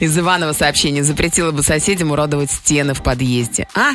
[0.00, 1.04] Из Иванова сообщение.
[1.04, 3.68] Запретила бы соседям уродовать стены в подъезде.
[3.76, 3.92] А?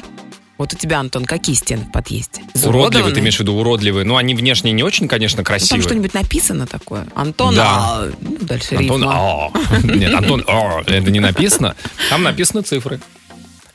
[0.57, 2.41] Вот у тебя, Антон, какие стены в подъезде?
[2.63, 4.05] Уродливые, ты имеешь в виду уродливые.
[4.05, 5.83] Ну, они внешне не очень, конечно, Ну, Там красивые.
[5.83, 7.07] что-нибудь написано такое?
[7.13, 7.65] Антон, Да.
[7.67, 9.13] а, ну, дальше Антон, рифма.
[9.13, 9.77] а.
[9.83, 11.75] Нет, Антон, а, это не написано.
[12.09, 13.01] Там написаны цифры.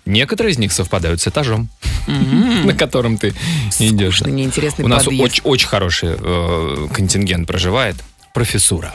[0.06, 1.68] Некоторые из них совпадают с этажом,
[2.06, 3.34] на котором ты
[3.78, 4.16] идешь.
[4.16, 7.96] Скучный, неинтересный У нас очень хороший э, контингент проживает.
[8.32, 8.94] Профессура.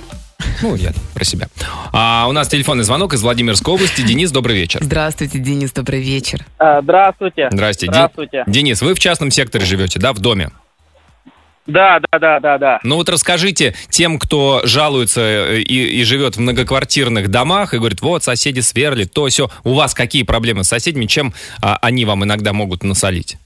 [0.61, 1.47] Ну, я про себя.
[1.91, 4.01] А у нас телефонный звонок из Владимирской области.
[4.01, 4.79] Денис, добрый вечер.
[4.83, 6.45] Здравствуйте, Денис, добрый вечер.
[6.57, 7.49] А, Здравствуйте.
[7.51, 7.87] Здрасте.
[7.87, 8.43] Ди- Здравствуйте.
[8.47, 10.49] Денис, вы в частном секторе живете, да, в доме?
[11.67, 12.79] Да, да, да, да, да.
[12.83, 18.01] Ну вот расскажите тем, кто жалуется э, и, и живет в многоквартирных домах и говорит,
[18.01, 19.49] вот соседи сверлят, то все.
[19.63, 23.37] У вас какие проблемы с соседями, чем а, они вам иногда могут насолить?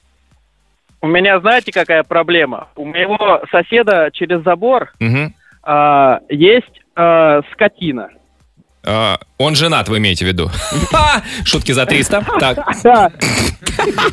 [1.02, 2.68] У меня, знаете, какая проблема?
[2.76, 5.34] У моего соседа через забор Мгм.
[5.72, 8.10] А, есть а, скотина.
[8.84, 10.50] А, он женат, вы имеете в виду?
[11.46, 12.26] Шутки за 300.
[12.40, 13.14] Так.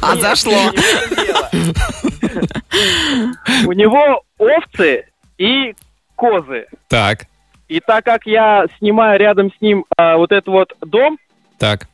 [0.02, 0.70] А зашло.
[3.66, 5.06] У него овцы
[5.38, 5.74] и
[6.14, 6.66] козы.
[6.88, 7.20] так,
[7.68, 11.18] И так как я снимаю рядом с ним а, вот этот вот дом,
[11.58, 11.88] так.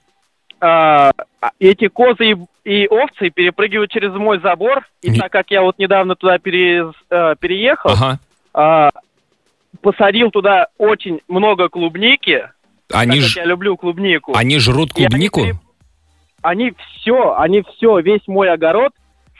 [0.61, 1.13] а,
[1.59, 2.37] эти козы и,
[2.83, 4.87] и овцы перепрыгивают через мой забор.
[5.03, 8.19] И Не- так как я вот недавно туда пере- а, переехал, Ага.
[8.55, 8.91] а,
[9.81, 12.49] посадил туда очень много клубники.
[12.93, 14.33] Они, ж, я люблю клубнику.
[14.37, 15.41] они жрут И они клубнику?
[15.41, 15.59] пере-
[16.43, 18.93] Они все, они все, весь мой огород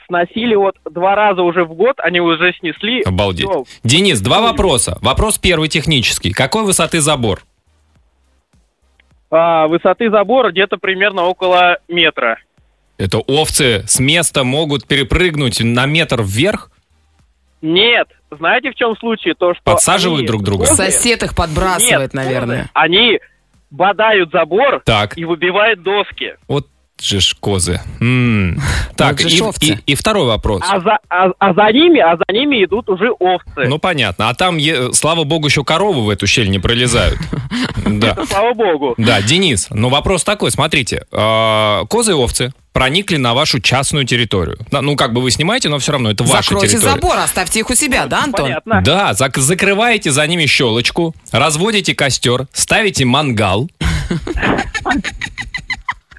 [0.07, 3.01] сносили вот два раза уже в год, они уже снесли.
[3.03, 3.47] Обалдеть.
[3.49, 3.63] Всё.
[3.83, 4.97] Денис, два вопроса.
[5.01, 6.31] Вопрос первый технический.
[6.33, 7.41] Какой высоты забор?
[9.31, 12.37] А, высоты забора где-то примерно около метра.
[12.97, 16.69] Это овцы с места могут перепрыгнуть на метр вверх?
[17.63, 19.33] Нет, знаете в чем случай?
[19.33, 20.65] То, что Подсаживают они- друг друга?
[20.65, 22.57] Сосед их подбрасывает, Нет, наверное.
[22.57, 23.19] козы, Они
[23.71, 25.17] бодают забор Так.
[25.17, 26.33] и выбивают доски.
[26.49, 26.67] Вот
[27.01, 27.79] же ж козы.
[28.01, 28.59] М.
[28.95, 30.61] Так, же и, и- и второй вопрос.
[30.69, 33.65] А за, а, а за ними, а за ними идут уже овцы.
[33.67, 34.29] Ну, понятно.
[34.29, 37.17] А там, е- слава богу, еще коровы в эту щель не пролезают.
[37.85, 38.15] Да.
[38.25, 38.93] Слава богу.
[38.97, 44.57] Да, Денис, ну вопрос такой, смотрите, э, козы и овцы проникли на вашу частную территорию.
[44.71, 46.93] Да, Ну, как бы вы снимаете, но все равно это ваша Закройте территория.
[46.95, 48.45] забор, оставьте их у себя, да, Антон?
[48.45, 48.81] Понятно.
[48.83, 53.69] Да, зак- закрываете за ними щелочку, разводите костер, ставите мангал.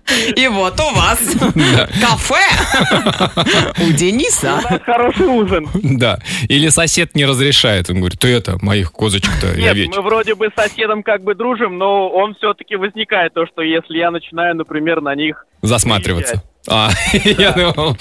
[0.37, 1.19] И вот у вас
[2.01, 2.45] кафе
[3.83, 4.61] у Дениса.
[4.85, 5.69] Хороший ужин.
[5.75, 6.19] Да.
[6.49, 7.91] Или сосед не разрешает.
[7.91, 9.97] Он говорит, ты это, моих козочек-то я Нет, ведь.
[9.97, 13.99] мы вроде бы с соседом как бы дружим, но он все-таки возникает то, что если
[13.99, 16.43] я начинаю, например, на них Засматриваться.
[16.67, 16.91] А,
[17.25, 17.97] я думал,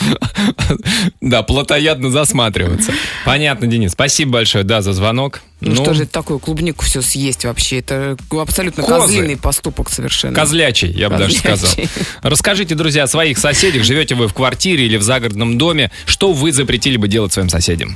[1.22, 2.94] да, плотоядно засматриваться.
[3.26, 3.92] Понятно, Денис.
[3.92, 5.42] Спасибо большое, да, за звонок.
[5.60, 7.80] Ну, что же это такое, клубнику все съесть вообще?
[7.80, 9.08] Это абсолютно Козы.
[9.08, 10.36] козлиный поступок совершенно.
[10.36, 11.70] Козлячий, я бы даже сказал.
[11.70, 11.90] Козлячий.
[12.22, 13.84] Расскажите, друзья, о своих соседях.
[13.84, 15.92] Живете вы в квартире или в загородном доме?
[16.06, 17.96] Что вы запретили бы делать своим соседям?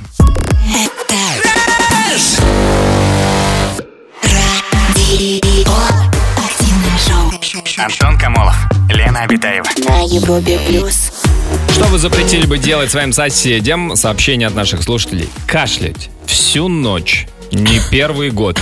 [2.16, 2.44] Шоу.
[7.78, 8.56] Антон Камолов,
[8.88, 9.66] Лена Обитаева.
[9.86, 11.12] На Европе плюс.
[11.72, 13.96] Что вы запретили бы делать своим соседям?
[13.96, 15.28] Сообщение от наших слушателей.
[15.46, 17.26] Кашлять всю ночь.
[17.52, 18.58] Не первый год.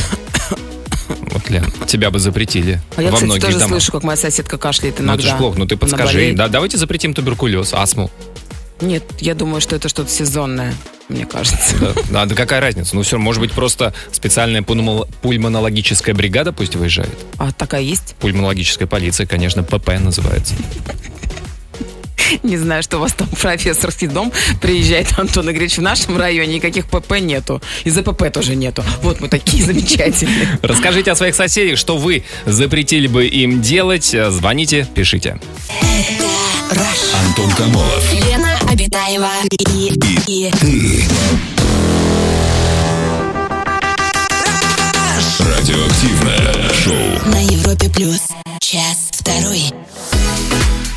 [1.33, 3.71] Вот, Лен, тебя бы запретили А я, во кстати, многих тоже домах.
[3.81, 5.23] слышу, как моя соседка кашляет Ну, иногда.
[5.23, 5.59] это же плохо.
[5.59, 6.33] Ну, ты подскажи.
[6.35, 8.11] Да, давайте запретим туберкулез, астму.
[8.81, 10.75] Нет, я думаю, что это что-то сезонное,
[11.09, 11.77] мне кажется.
[11.81, 12.95] Да, да, да какая разница?
[12.95, 17.17] Ну, все, может быть, просто специальная пульмо- пульмонологическая бригада пусть выезжает.
[17.39, 18.15] А такая есть?
[18.21, 20.55] Пульмонологическая полиция, конечно, ПП называется.
[22.43, 26.87] Не знаю, что у вас там профессорский дом приезжает, Антон Игоревич, в нашем районе никаких
[26.89, 27.63] ПП нету.
[27.85, 28.85] И ЗПП тоже нету.
[29.03, 30.59] Вот мы такие замечательные.
[30.63, 34.15] Расскажите о своих соседях, что вы запретили бы им делать.
[34.29, 35.41] Звоните, пишите.
[37.27, 38.13] Антон Камолов.
[38.13, 39.91] Лена Обитаева и,
[40.27, 40.53] и
[45.41, 47.31] Радиоактивное шоу.
[47.33, 48.21] на Европе плюс.
[48.61, 49.73] Час второй.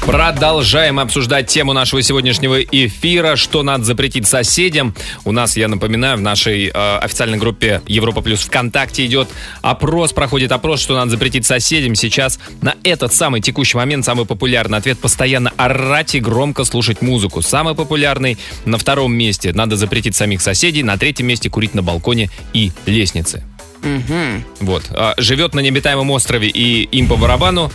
[0.02, 4.96] Продолжаем обсуждать тему нашего сегодняшнего эфира, что надо запретить соседям.
[5.24, 9.30] У нас, я напоминаю, в нашей э, официальной группе Европа Плюс ВКонтакте идет
[9.62, 11.96] опрос, проходит опрос, что надо запретить соседям.
[11.96, 17.42] Сейчас на этот самый текущий момент самый популярный ответ постоянно орать и громко слушать музыку.
[17.42, 22.30] Самый популярный на втором месте надо запретить самих соседей, на третьем месте курить на балконе
[22.54, 23.44] и лестнице.
[24.60, 24.86] Вот.
[24.90, 27.72] А, Живет на необитаемом острове и им по барабану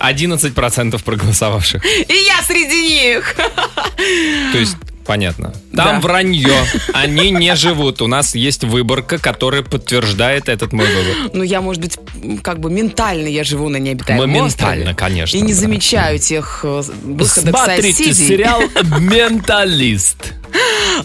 [0.00, 1.84] 11% проголосовавших.
[1.84, 3.34] И я среди них!
[4.52, 5.54] То есть Понятно.
[5.74, 6.00] Там Да.
[6.00, 6.52] вранье.
[6.92, 8.02] Они не живут.
[8.02, 11.32] У нас есть выборка, которая подтверждает этот мой вывод.
[11.34, 11.96] Ну, я, может быть,
[12.42, 14.94] как бы ментально я живу на необитаемом Моментально, острове.
[14.94, 15.60] конечно, И не да.
[15.60, 18.44] замечаю тех э, выходок соседей.
[19.00, 20.34] «Менталист».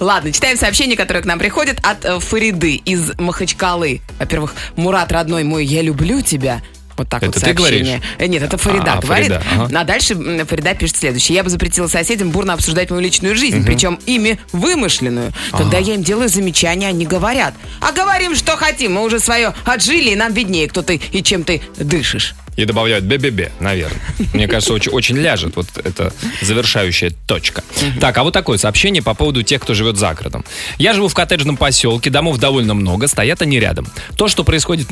[0.01, 4.01] Ладно, читаем сообщение, которое к нам приходит от э, Фариды из Махачкалы.
[4.19, 6.62] Во-первых, Мурат, родной мой, я люблю тебя.
[6.97, 8.01] Вот так Это вот ты сообщение.
[8.17, 9.27] Э, Нет, это Фарида А, говорит.
[9.27, 9.79] Фарида, ага.
[9.79, 11.36] А дальше Фарида пишет следующее.
[11.36, 15.34] Я бы запретила соседям бурно обсуждать мою личную жизнь, причем ими вымышленную.
[15.51, 17.53] Когда я им делаю замечания, они говорят.
[17.79, 18.93] А говорим, что хотим.
[18.93, 22.36] Мы уже свое отжили, и нам виднее, кто ты и чем ты дышишь.
[22.56, 23.99] И добавляют бе-бе-бе, наверное.
[24.34, 25.56] Мне кажется, очень, очень ляжет.
[25.56, 27.63] Вот это завершающая точка.
[27.99, 30.45] Так, а вот такое сообщение по поводу тех, кто живет за городом.
[30.77, 33.88] Я живу в коттеджном поселке, домов довольно много, стоят они рядом.
[34.17, 34.88] То, что происходит...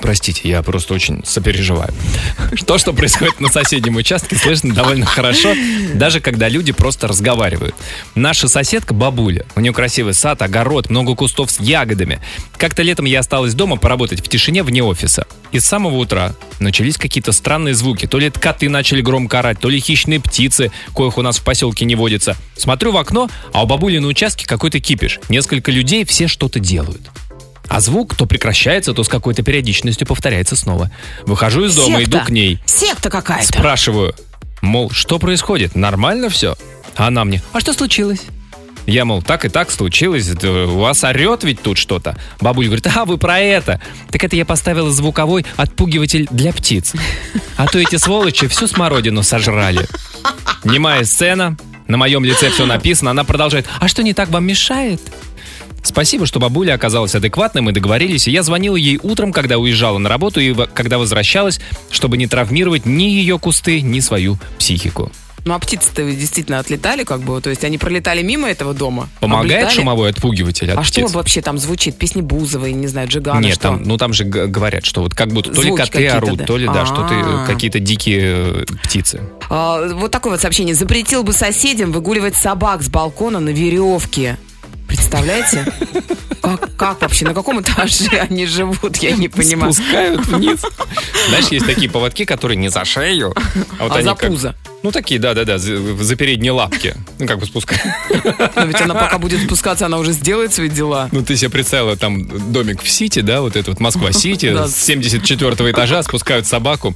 [0.00, 1.92] Простите, я просто очень сопереживаю.
[2.66, 5.54] То, что происходит на соседнем участке, слышно довольно хорошо,
[5.94, 7.74] даже когда люди просто разговаривают.
[8.14, 12.20] Наша соседка бабуля, у нее красивый сад, огород, много кустов с ягодами.
[12.56, 15.26] Как-то летом я осталась дома поработать в тишине вне офиса.
[15.50, 18.06] И с самого утра начались какие-то странные звуки.
[18.06, 21.42] То ли это коты начали громко орать, то ли хищные птицы, коих у нас в
[21.42, 22.36] поселке не водится.
[22.56, 25.20] Смотрю в окно, а у бабули на участке какой-то кипиш.
[25.28, 27.02] Несколько людей, все что-то делают.
[27.68, 30.90] А звук то прекращается, то с какой-то периодичностью повторяется снова.
[31.26, 32.18] Выхожу из дома, Секта.
[32.18, 32.58] иду к ней.
[32.66, 33.46] Секта какая-то.
[33.46, 34.14] Спрашиваю,
[34.62, 35.74] мол, что происходит?
[35.74, 36.56] Нормально все?
[36.96, 38.22] А она мне, а что случилось?
[38.86, 42.16] Я, мол, так и так случилось, у вас орет ведь тут что-то.
[42.40, 43.82] Бабуля говорит, а вы про это.
[44.10, 46.94] Так это я поставила звуковой отпугиватель для птиц.
[47.58, 49.86] А то эти сволочи всю смородину сожрали.
[50.64, 55.00] Немая сцена, на моем лице все написано, она продолжает, а что не так вам мешает?
[55.88, 60.10] Спасибо, что бабуля оказалась адекватной, мы договорились, и я звонила ей утром, когда уезжала на
[60.10, 65.10] работу и когда возвращалась, чтобы не травмировать ни ее кусты, ни свою психику.
[65.46, 69.08] Ну, а птицы-то действительно отлетали, как бы, то есть они пролетали мимо этого дома.
[69.20, 69.76] Помогает облетали?
[69.76, 71.14] шумовой отпугиватель от А что птиц?
[71.14, 71.96] вообще там звучит?
[71.96, 73.62] Песни Бузовой, не знаю, Джигана, Нет, что?
[73.62, 76.38] там, ну там же говорят, что вот как будто то ли Звуки коты какие-то, орут,
[76.38, 76.44] да.
[76.44, 79.22] то ли да, что-то э, какие-то дикие э, птицы.
[79.48, 80.74] А, вот такое вот сообщение.
[80.74, 84.36] Запретил бы соседям выгуливать собак с балкона на веревке.
[84.88, 85.72] Представляете?
[86.40, 87.24] Как, как вообще?
[87.26, 88.96] На каком этаже они живут?
[88.96, 89.72] Я не понимаю.
[89.72, 90.60] Спускают вниз.
[91.28, 93.34] Знаешь, есть такие поводки, которые не за шею,
[93.78, 94.54] а вот А они за как- пузо.
[94.82, 96.94] Ну такие, да-да-да, за, за передние лапки.
[97.18, 97.82] Ну как бы спускают.
[98.56, 101.08] Но ведь она пока будет спускаться, она уже сделает свои дела.
[101.12, 105.70] Ну, ты себе представила, там домик в Сити, да, вот это вот Москва-Сити, с 74
[105.70, 106.94] этажа спускают собаку.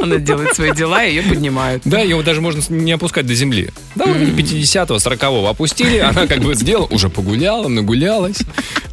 [0.00, 1.82] Она делает свои дела, и ее поднимают.
[1.84, 3.70] Да, его даже можно не опускать до земли.
[3.94, 8.38] Да, уровень 50-го, 40-го опустили, она как бы сделала, уже погуляла, нагулялась,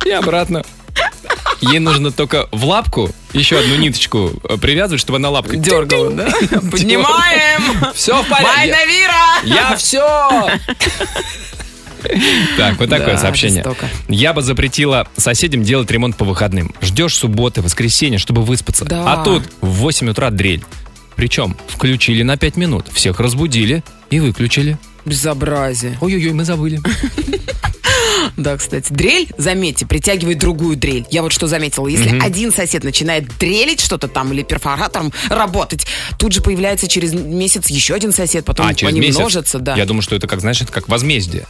[0.06, 0.64] и обратно.
[1.62, 6.30] Ей нужно только в лапку еще одну ниточку э, привязывать, чтобы она лапкой Дергала, да?
[6.72, 7.94] Поднимаем!
[7.94, 8.58] Все в порядке.
[8.58, 9.44] Майна Вира!
[9.44, 10.50] Я все!
[12.58, 13.64] Так, вот такое сообщение.
[14.08, 16.74] Я бы запретила соседям делать ремонт по выходным.
[16.82, 18.86] Ждешь субботы, воскресенье, чтобы выспаться.
[18.90, 20.64] А тут в 8 утра дрель.
[21.16, 22.88] Причем включили на 5 минут.
[22.94, 24.78] Всех разбудили и выключили.
[25.06, 25.98] Безобразие.
[26.02, 26.80] Ой-ой-ой, мы забыли.
[28.38, 28.92] Да, кстати.
[28.92, 31.06] Дрель, заметьте, притягивает другую дрель.
[31.10, 31.88] Я вот что заметила.
[31.88, 35.86] Если один сосед начинает дрелить что-то там или перфоратором работать,
[36.18, 39.20] тут же появляется через месяц еще один сосед, потом А, через они месяц?
[39.20, 39.76] множатся, да.
[39.76, 41.46] Я думаю, что это как, знаешь, это как возмездие.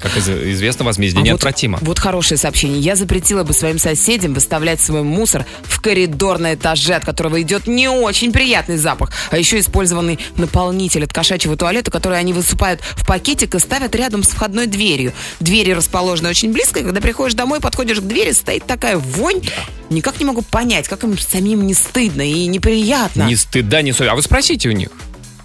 [0.00, 1.78] Как из- известно, возмездие А вот- неотвратимо.
[1.80, 2.80] Вот, хорошее сообщение.
[2.80, 7.66] Я запретила бы своим соседям выставлять свой мусор в коридор на этаже, от которого идет
[7.66, 13.06] не очень приятный запах, а еще использованный наполнитель от кошачьего туалета, который они высыпают в
[13.06, 15.12] пакетик и ставят рядом с входной дверью.
[15.40, 19.42] Двери расположены очень близко, и когда приходишь домой, подходишь к двери, стоит такая вонь.
[19.90, 23.24] Никак не могу понять, как им самим не стыдно и неприятно.
[23.24, 24.12] Ни стыда, ни совести.
[24.12, 24.88] А вы спросите у них.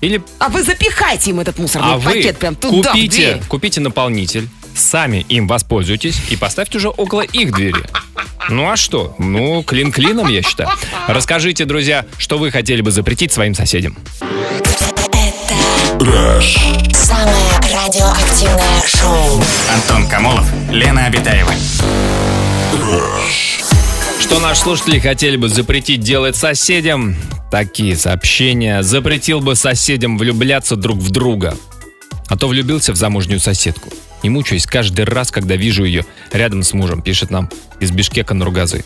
[0.01, 3.41] Или А вы запихайте им этот мусорный а вы пакет прям туда, в купите, дверь.
[3.47, 7.83] купите наполнитель, сами им воспользуйтесь и поставьте уже около их двери.
[8.49, 9.15] Ну а что?
[9.17, 10.69] Ну, клин клином, я считаю.
[11.07, 13.97] Расскажите, друзья, что вы хотели бы запретить своим соседям.
[16.93, 19.41] Самое радиоактивное шоу.
[19.73, 21.51] Антон Камолов, Лена Обитаева.
[24.19, 27.15] Что наши слушатели хотели бы запретить делать соседям?
[27.51, 28.84] Такие сообщения.
[28.84, 31.58] Запретил бы соседям влюбляться друг в друга.
[32.27, 33.89] А то влюбился в замужнюю соседку.
[34.23, 37.49] И мучаюсь каждый раз, когда вижу ее рядом с мужем, пишет нам
[37.80, 38.84] из Бишкека Нургазы.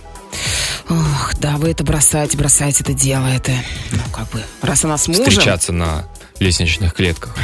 [0.90, 3.52] Ох, да, вы это бросаете, бросаете это дело, это,
[3.92, 5.26] ну, как бы, раз она с мужем...
[5.26, 6.06] Встречаться на
[6.40, 7.36] лестничных клетках.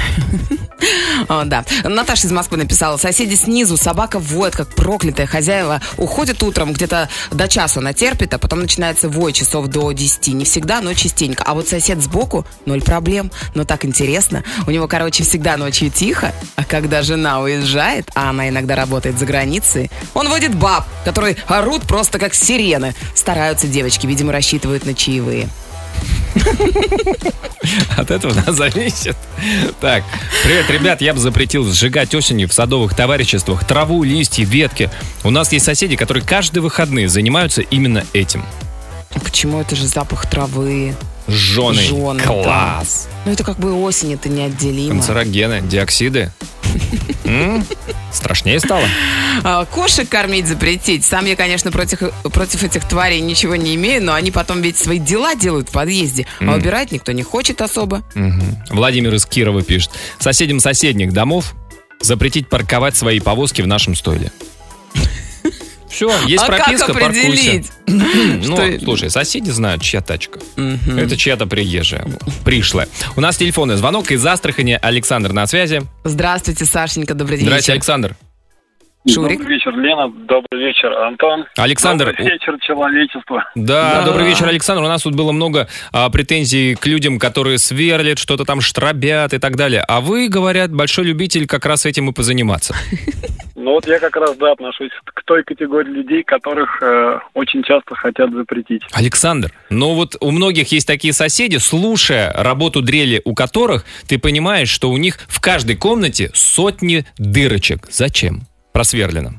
[1.28, 1.66] А, да.
[1.84, 5.26] Наташа из Москвы написала, соседи снизу, собака воет, как проклятая.
[5.26, 10.28] Хозяева уходят утром где-то до часу она терпит, а потом начинается вой часов до 10.
[10.34, 11.44] Не всегда, но частенько.
[11.44, 13.32] А вот сосед сбоку, ноль проблем.
[13.56, 14.44] Но так интересно.
[14.66, 19.26] У него, короче, всегда ночью тихо, а когда жена уезжает, а она иногда работает за
[19.26, 22.94] границей, он водит баб, которые орут просто как сирены.
[23.16, 25.50] Стараются девочки, видимо, рассчитывают на чаевые.
[27.98, 29.16] От этого да, зависит.
[29.82, 30.04] Так,
[30.44, 34.90] привет, ребят, я бы запретил сжигать осенью в садовых товариществах траву, листья, ветки.
[35.24, 38.44] У нас есть соседи, которые каждые выходные занимаются именно этим.
[39.24, 40.96] Почему это же запах травы?
[41.28, 42.24] Жженый, да.
[42.24, 43.08] Класс.
[43.26, 44.92] Ну это как бы осень, это неотделимо.
[44.92, 46.32] Канцерогены, диоксиды.
[48.12, 48.86] Страшнее стало?
[49.44, 51.04] А, Кошек кормить запретить.
[51.06, 55.00] Сам я, конечно, против, против этих тварей ничего не имею, но они потом ведь свои
[55.00, 56.26] дела делают в подъезде.
[56.40, 58.04] А убирать никто не хочет особо.
[58.70, 59.92] Владимир из Кирова пишет.
[60.20, 61.54] Соседям соседних домов
[62.00, 64.32] запретить парковать свои повозки в нашем стойле.
[65.90, 67.72] Все, есть а прописка, как определить?
[67.88, 70.40] Ну, слушай, соседи знают, чья тачка.
[70.56, 72.06] Это чья-то приезжая,
[72.46, 72.88] пришлая.
[73.16, 74.78] У нас телефонный звонок из Астрахани.
[74.82, 75.82] Александр на связи.
[76.04, 77.48] Здравствуйте, Сашенька, добрый день.
[77.48, 78.16] Здравствуйте, Александр.
[79.10, 79.40] Шурик.
[79.40, 80.10] Добрый вечер, Лена.
[80.10, 81.46] Добрый вечер, Антон.
[81.56, 83.44] Александр, Добрый вечер, человечество.
[83.56, 84.06] Да, Да.
[84.06, 84.84] добрый вечер, Александр.
[84.84, 89.38] У нас тут было много а, претензий к людям, которые сверлят, что-то там штробят и
[89.38, 89.82] так далее.
[89.88, 92.76] А вы, говорят, большой любитель как раз этим и позаниматься.
[93.68, 97.96] Ну вот я как раз, да, отношусь к той категории людей, которых э, очень часто
[97.96, 98.82] хотят запретить.
[98.94, 104.70] Александр, но вот у многих есть такие соседи, слушая работу дрели у которых, ты понимаешь,
[104.70, 107.88] что у них в каждой комнате сотни дырочек.
[107.90, 108.44] Зачем?
[108.72, 109.32] Просверлено.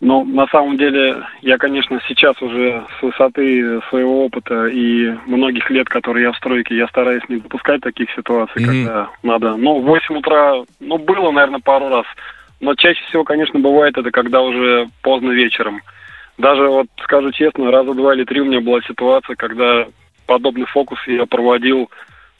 [0.00, 5.88] Ну, на самом деле, я, конечно, сейчас уже с высоты своего опыта и многих лет,
[5.88, 8.66] которые я в стройке, я стараюсь не допускать таких ситуаций, Мгм.
[8.84, 9.56] когда надо.
[9.56, 12.04] Ну, в 8 утра, ну, было, наверное, пару раз.
[12.60, 15.82] Но чаще всего, конечно, бывает это, когда уже поздно вечером.
[16.38, 19.86] Даже, вот, скажу честно, раза два или три у меня была ситуация, когда
[20.26, 21.90] подобный фокус я проводил,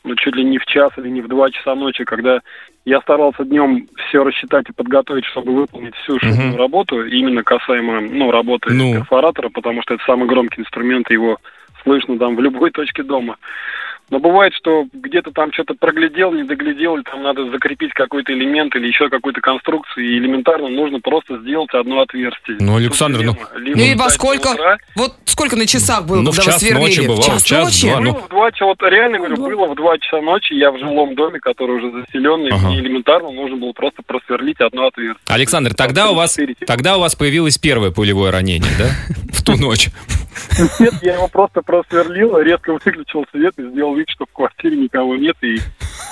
[0.03, 2.41] ну, чуть ли не в час или не в два часа ночи, когда
[2.85, 6.59] я старался днем все рассчитать и подготовить, чтобы выполнить всю шумную Мгм.
[6.59, 8.95] работу, именно касаемо, ну, работы Ну.
[8.95, 11.39] перфоратора, потому что это самый громкий инструмент, его
[11.83, 13.37] слышно там в любой точке дома.
[14.11, 18.75] Но бывает, что где-то там что-то проглядел, не доглядел, и там надо закрепить какой-то элемент
[18.77, 22.59] или еще какую-то конструкцию, и элементарно нужно просто сделать одно отверстие.
[22.61, 23.65] Ну, Александр, ну- Тут дилемма.
[23.65, 24.49] Либо Ну и во сколько?
[24.53, 26.85] утра, Вот сколько на часах было, Ну, в когда час вы сверлили?
[26.85, 27.89] ночи бывало, в час, в час, ночи?
[27.91, 28.13] два, ну.
[28.13, 31.15] было в два часа, вот реально говорю, было в два часа ночи, я в жилом
[31.15, 32.71] доме, который уже заселенный, Ага.
[32.75, 35.25] и элементарно нужно было просто просверлить одно отверстие.
[35.29, 38.91] Александр, тогда у вас, тогда у вас появилось первое пулевое ранение, да?
[39.33, 39.89] В ту ночь.
[40.81, 45.17] Нет, я его просто просверлил, резко выключил свет и сделал вид, что в квартире никого
[45.17, 45.59] нет, и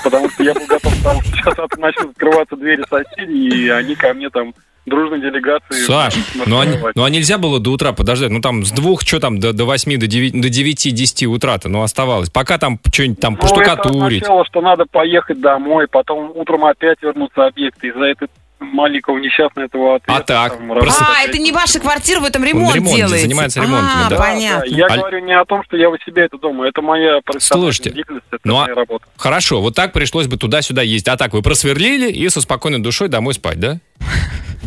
[0.05, 3.95] потому что я был готов к тому, что сейчас начнут открываться двери соседей, и они
[3.95, 4.55] ко мне там
[4.87, 5.85] дружной делегацией...
[5.85, 6.15] Саш,
[6.47, 8.31] ну а, ну а нельзя было до утра подождать?
[8.31, 11.83] Ну там с двух, что там, до, до 8, до 9, до 9-10 утра-то, ну
[11.83, 12.31] оставалось.
[12.31, 14.23] Пока там что-нибудь там Ну, это поштукатурить.
[14.23, 18.31] означало, что надо поехать домой, потом утром опять вернуться объекты из-за этого
[18.62, 20.16] маленького несчастного этого ответа.
[20.16, 21.05] А так, там, просто-.
[21.07, 23.25] А, это не ваша квартира, вы там ремонт, ремонт, делаете?
[23.25, 24.16] занимается ремонтом, а, да.
[24.16, 24.70] понятно.
[24.70, 27.20] Да, я Аль- говорю не о том, что я у себя это думаю, это моя
[27.25, 29.05] профессиональная Слушайте, деятельность, это ну а- моя работа.
[29.16, 31.09] Хорошо, вот так пришлось бы туда-сюда ездить.
[31.09, 33.79] А так вы просверлили и со спокойной душой домой спать, да?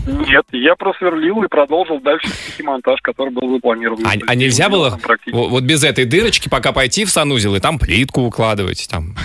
[0.08, 2.28] Нет, я просверлил и продолжил дальше
[2.64, 4.06] монтаж, который был запланирован.
[4.06, 5.00] А, а нельзя было
[5.32, 8.88] вот, вот без этой дырочки пока пойти в санузел и там плитку укладывать?
[8.90, 9.16] Там.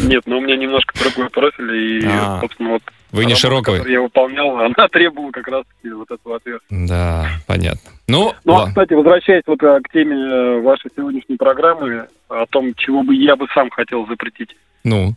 [0.00, 2.40] Нет, но у меня немножко другой профиль, и, А.
[2.40, 2.82] собственно, вот
[3.16, 6.64] Вы не которую я выполнял, она требовала как раз-таки вот этого ответа.
[6.70, 7.90] Да, понятно.
[8.08, 12.74] Ну, Ну, а, кстати, возвращаясь вот а, к теме э, вашей сегодняшней программы, о том,
[12.74, 14.56] чего бы я бы сам хотел запретить.
[14.84, 15.14] ну,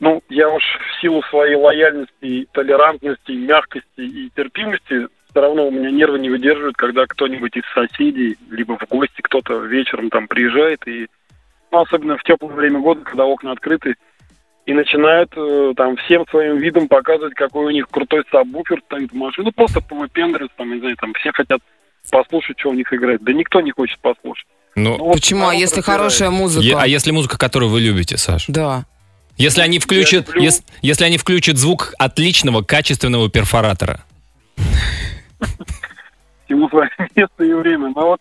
[0.00, 5.90] Ну, я уж в силу своей лояльности, толерантности, мягкости и терпимости, все равно у меня
[5.90, 11.08] нервы не выдерживают, когда кто-нибудь из соседей, либо в гости кто-то вечером там приезжает, и
[11.70, 13.96] ну, особенно в теплое время года, когда окна открыты,
[14.66, 19.14] и начинают э, там всем своим видом показывать, какой у них крутой сабвуфер стоит в
[19.14, 19.46] машине.
[19.46, 21.60] Ну, просто повыпендриваться, там, не знаю, там все хотят
[22.10, 23.22] послушать, что у них играет.
[23.22, 24.46] Да никто не хочет послушать.
[24.74, 25.42] ну, Ну, вот Почему?
[25.42, 26.00] А народ если разбирает.
[26.00, 26.64] хорошая музыка?
[26.66, 28.44] е- а если музыка, которую вы любите, Саш?
[28.48, 28.84] Да.
[29.36, 34.00] Если они включат, люблю- ес- если они включат звук отличного, качественного перфоратора.
[36.46, 37.92] всему свое место и время.
[37.94, 38.20] Но вот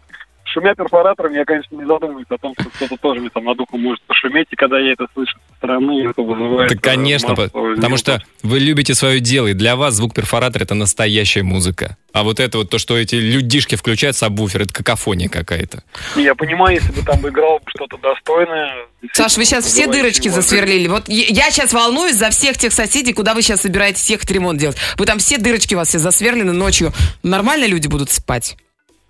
[0.55, 3.81] шумя перфоратором, я, конечно, не задумываюсь о том, что кто-то тоже мне там над ухом
[3.81, 6.79] может пошуметь, и когда я это слышу со стороны, это вызывает...
[6.79, 10.73] Конечно, э, массу потому что вы любите свое дело, и для вас звук перфоратора это
[10.75, 11.97] настоящая музыка.
[12.13, 15.83] А вот это вот то, что эти людишки включают сабвуфер, это какофония какая-то.
[16.15, 18.85] Я понимаю, если бы там играл что-то достойное...
[19.11, 20.87] Саш, вы сейчас все дырочки засверлили.
[20.87, 24.59] Вот я- я сейчас волнуюсь за всех тех соседей, куда вы сейчас собираетесь ехать ремонт
[24.59, 24.77] делать.
[24.97, 26.93] Вы там все дырочки у вас все засверлены ночью.
[27.21, 28.55] Нормально люди будут спать?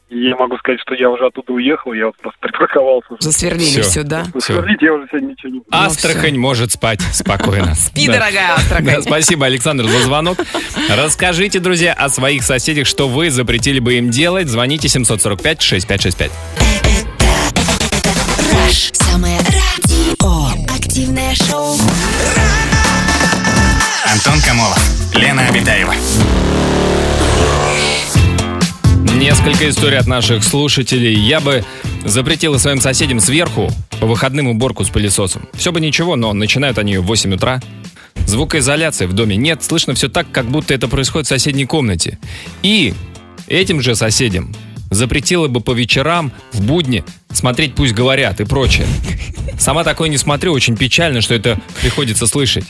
[0.08, 3.08] Я могу сказать, что я уже оттуда уехал, я вот просто припарковался.
[3.20, 3.82] Засверлили Всё.
[3.82, 4.24] все, да?
[4.40, 4.54] Всё.
[4.62, 5.68] Сверлить я уже сегодня ничего не буду.
[5.72, 7.74] Астрахань может спать спокойно.
[7.74, 9.02] Спи, дорогая Астрахань.
[9.02, 10.38] Спасибо, Александр, за звонок.
[10.90, 14.48] Расскажите, друзья, о своих соседях, что вы запретили бы им делать.
[14.48, 16.32] Звоните 745-6565.
[18.54, 18.94] Rush.
[18.94, 20.76] Самое радио.
[20.76, 21.76] Активное шоу.
[24.12, 24.80] Антон Камолов,
[25.16, 25.94] Лена Обитаева.
[29.16, 31.16] Несколько историй от наших слушателей.
[31.16, 31.64] Я бы
[32.04, 35.48] запретила своим соседям сверху по выходным уборку с пылесосом.
[35.54, 37.62] Все бы ничего, но начинают они в 8 утра.
[38.28, 42.20] Звукоизоляции в доме нет, слышно все так, как будто это происходит в соседней комнате.
[42.62, 42.94] И
[43.48, 44.54] этим же соседям
[44.92, 48.86] запретила бы по вечерам, в будни, смотреть «Пусть говорят» и прочее.
[49.58, 52.66] Сама такое не смотрю, очень печально, что это приходится слышать.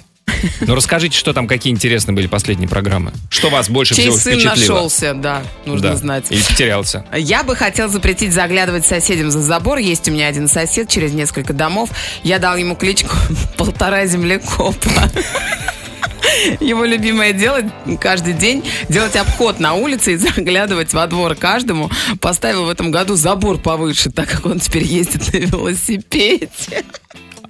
[0.62, 3.12] Но расскажите, что там, какие интересные были последние программы.
[3.30, 4.74] Что вас больше Чей всего сын впечатлило?
[4.74, 5.96] нашелся, да, нужно Да.
[5.96, 6.26] знать.
[6.30, 7.06] Или потерялся.
[7.16, 9.78] Я бы хотел запретить заглядывать соседям за забор.
[9.78, 11.90] Есть у меня один сосед через несколько домов.
[12.24, 13.16] Я дал ему кличку
[13.58, 14.90] «Полтора землекопа».
[16.60, 17.60] Его любимое дело
[18.02, 21.90] каждый день делать обход на улице и заглядывать во двор каждому.
[22.20, 26.50] Поставил в этом году забор повыше, так как он теперь ездит на велосипеде.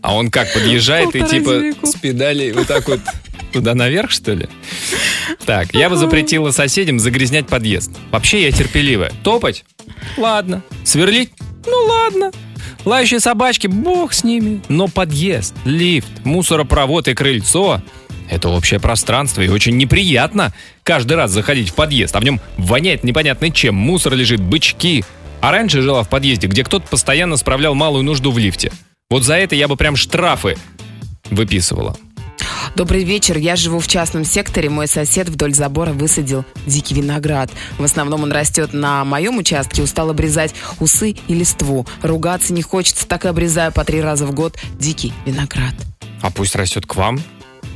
[0.06, 1.88] А он как, подъезжает и типа земляку.
[1.88, 3.00] с педалей вот так вот
[3.52, 4.48] туда наверх, что ли?
[5.48, 7.92] Так, я бы запретила соседям загрязнять подъезд.
[8.12, 9.12] Вообще я терпеливая.
[9.24, 9.66] Топать?
[10.16, 10.62] Ладно.
[10.84, 11.32] Сверлить?
[11.66, 12.32] Ну ладно.
[12.86, 14.62] Лающие собачки, бог с ними.
[14.70, 17.82] Но подъезд, лифт, мусоропровод и крыльцо–
[18.30, 20.54] это общее пространство и очень неприятно
[20.84, 25.04] каждый раз заходить в подъезд, а в нем воняет непонятно чем, мусор лежит, бычки.
[25.42, 28.72] А раньше жила в подъезде, где кто-то постоянно справлял малую нужду в лифте.
[29.12, 30.58] Вот за это я бы прям штрафы
[31.30, 31.96] выписывала.
[32.76, 33.38] Добрый вечер.
[33.38, 34.70] Я живу в частном секторе.
[34.70, 37.52] Мой сосед вдоль забора высадил дикий виноград.
[37.78, 39.84] В основном он растет на моем участке.
[39.84, 41.86] Устал обрезать усы и листву.
[42.02, 45.76] Ругаться не хочется, так и обрезаю по три раза в год дикий виноград.
[46.22, 47.22] А пусть растет к вам.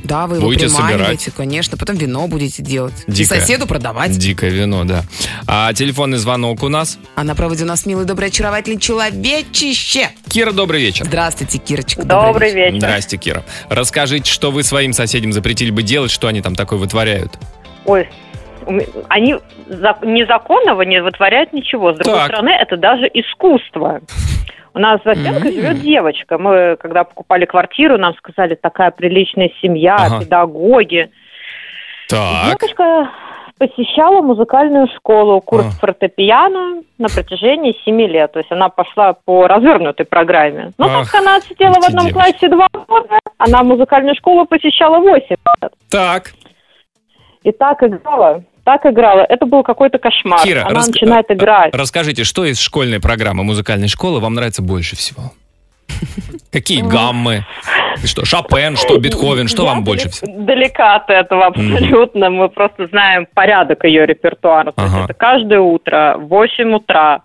[0.04, 1.76] Да, вы его Будете приманиваете, конечно.
[1.76, 2.94] Потом вино будете делать.
[3.06, 3.40] И Дикое.
[3.40, 4.16] соседу продавать.
[4.16, 5.04] Дикое вино, да.
[5.46, 6.98] А телефонный звонок у нас.
[7.16, 10.08] А на проводе у нас милый, добрый, очаровательный человечище.
[10.28, 11.04] Кира, добрый вечер.
[11.04, 12.02] Здравствуйте, Кирочка.
[12.04, 12.78] Добрый вечер.
[12.78, 13.44] Здрасте, Кира.
[13.68, 17.38] Расскажите, что вы своим соседям запретили бы делать, что они там такое вытворяют?
[17.84, 18.08] Ой,
[19.08, 19.36] они
[19.68, 21.92] за- незаконного не вытворяют ничего.
[21.94, 22.28] С другой Так.
[22.28, 24.00] стороны, это даже искусство.
[24.74, 25.54] У нас за стенкой М.
[25.54, 26.38] живет девочка.
[26.38, 30.20] Мы, когда покупали квартиру, нам сказали, такая приличная семья, Ага.
[30.20, 31.10] педагоги.
[32.08, 32.58] Так.
[32.60, 33.10] Девочка
[33.58, 35.80] посещала музыкальную школу, курс А.
[35.80, 38.32] фортепиано на протяжении семи лет.
[38.32, 40.70] То есть она пошла по развернутой программе.
[40.78, 42.12] Но Ах, так как она отсидела в одном девочки.
[42.12, 45.72] классе два года, она музыкальную школу посещала восемь лет.
[45.90, 46.30] Так.
[47.42, 49.20] И так играла, так играла.
[49.28, 50.40] Это был какой-то кошмар.
[50.42, 51.74] Кира, она рас- начинает э, играть.
[51.74, 55.32] Расскажите, что из школьной программы музыкальной школы вам нравится больше всего?
[56.52, 57.44] Какие гаммы?
[58.04, 60.32] Что, Шопен, что, Бетховен, что Я вам больше всего?
[60.44, 62.30] Далека от этого абсолютно.
[62.30, 64.72] Мы просто знаем порядок ее репертуара.
[64.72, 67.22] То есть это каждое утро в 8 утра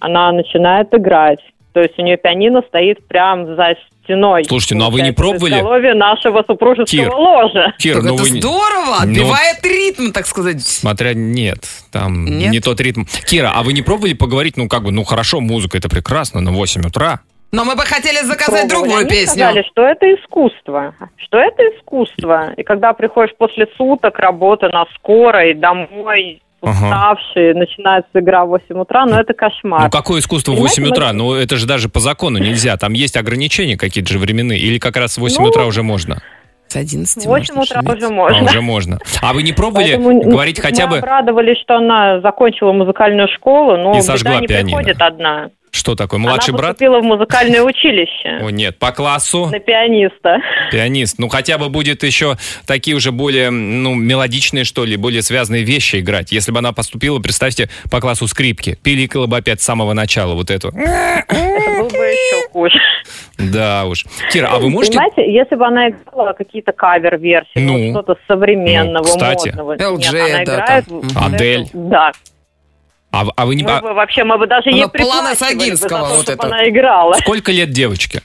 [0.00, 1.40] она начинает играть.
[1.72, 3.76] То есть у нее пианино стоит прям за
[4.08, 4.44] стеной.
[4.44, 5.54] Слушайте, ну а вы не в пробовали?
[5.56, 7.10] изголовье нашего супружеского Кир.
[7.12, 7.72] ложа.
[7.78, 8.24] Так ну это вы...
[8.40, 10.62] здорово, Ну- отбивает ритм, так сказать.
[10.62, 11.58] Смотря нет,
[11.92, 12.50] там Нет?
[12.50, 13.04] не тот ритм.
[13.26, 16.50] Кира, а вы не пробовали поговорить, ну как бы, ну хорошо, музыка это прекрасно, на
[16.52, 17.20] 8 утра.
[17.50, 18.68] Но мы бы хотели заказать Пробовали.
[18.68, 19.26] другую Они песню.
[19.44, 20.94] сказали, что это искусство.
[21.16, 22.52] Что это искусство.
[22.56, 26.72] И когда приходишь после суток работы на скорой, домой, Ага.
[26.86, 29.82] уставший, начинается игра в 8 утра, но это кошмар.
[29.84, 31.06] Ну какое искусство в Понимаете, 8 утра?
[31.08, 34.78] мы- Ну это же даже по закону нельзя, там есть ограничения какие-то же временные, или
[34.78, 36.18] как раз в 8 Ну, утра уже можно?
[36.66, 37.96] С 11 В 8 можно утра шуметь.
[38.02, 38.42] уже А, можно.
[38.44, 38.98] уже можно.
[39.22, 43.76] А вы не пробовали Поэтому говорить мы хотя бы, обрадовались, что она закончила музыкальную школу,
[43.78, 44.76] но И беда сожгла не пианино.
[44.76, 45.48] приходит одна.
[45.70, 46.70] Что такое, младший она брат?
[46.72, 50.38] поступила в музыкальное училище О нет, по классу на пианиста.
[50.70, 51.18] пианист.
[51.18, 55.96] Ну хотя бы будет еще такие уже более, ну, мелодичные, что ли, более связанные вещи
[56.00, 56.32] играть.
[56.32, 58.78] Если бы она поступила, представьте, по классу скрипки.
[58.82, 60.68] Пиликала бы опять с самого начала вот эту.
[60.68, 62.78] Это было бы еще хуже.
[63.38, 64.04] Да уж.
[64.32, 64.98] Кира, а вы можете...
[64.98, 69.48] Понимаете, если бы она играла какие-то кавер-версии, Ну, вот что-то современного, ну, кстати.
[69.48, 69.76] модного.
[69.76, 70.84] LG, Нет, она да, играет...
[70.86, 71.02] там.
[71.16, 71.66] Адель.
[71.72, 72.12] Да.
[73.10, 73.64] А, а вы не...
[73.64, 76.22] Мы а бы вообще, мы бы даже Ну, ей плана бы за Сагинского то, вот
[76.22, 76.46] чтобы это.
[76.46, 77.14] она играла.
[77.14, 78.22] сколько лет девочке?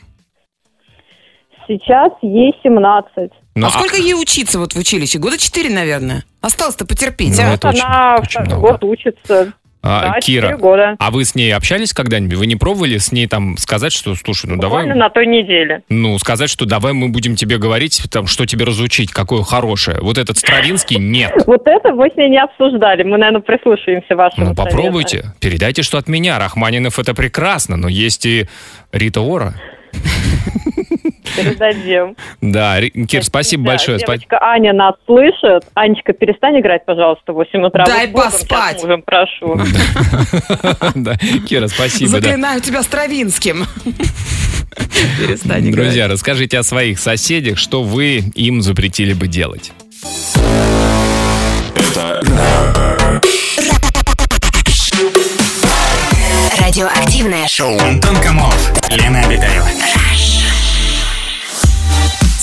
[1.68, 3.32] Сейчас ей 17.
[3.56, 5.20] Ну, а сколько ей учиться вот в училище?
[5.20, 6.24] Года четыре, наверное.
[6.42, 7.54] Осталось-то потерпеть, Ну, а?
[7.54, 8.62] это очень- она очень много.
[8.72, 9.54] год учится.
[9.84, 10.96] А, да, Кира, 4 года.
[10.98, 12.38] а вы с ней общались когда-нибудь?
[12.38, 14.84] Вы не пробовали с ней там сказать, что, слушай, ну давай...
[14.84, 15.84] Буквально на той неделе.
[15.90, 19.98] Ну, сказать, что давай мы будем тебе говорить, там, что тебе разучить, какое хорошее.
[20.02, 21.34] Вот этот Стравинский нет.
[21.46, 23.04] Вот это мы с ней не обсуждали.
[23.04, 25.34] Мы, наверное, прислушаемся вашему Ну, попробуйте.
[25.42, 26.40] Передайте, что от меня.
[26.40, 28.48] Рахманинов это прекрасно, но есть и
[28.94, 29.54] Рита Ора.
[31.36, 32.16] Передадим.
[32.42, 33.98] Да, Кир, спасибо Да, большое.
[34.00, 35.64] Девочка Аня нас слышит.
[35.74, 37.86] Анечка, перестань играть, пожалуйста, в 8 утра.
[37.86, 38.82] Дай Вот Богом поспать.
[38.84, 39.58] мужем прошу.
[40.96, 41.16] Да,
[41.48, 42.12] Кира, спасибо.
[42.12, 43.66] Заклинаю тебя Стравинским.
[45.20, 45.76] Перестань играть.
[45.86, 49.72] Друзья, расскажите о своих соседях, что вы им запретили бы делать.
[56.60, 57.78] Радиоактивное шоу.
[57.80, 59.68] Антон Камолов, Лена Обитаева.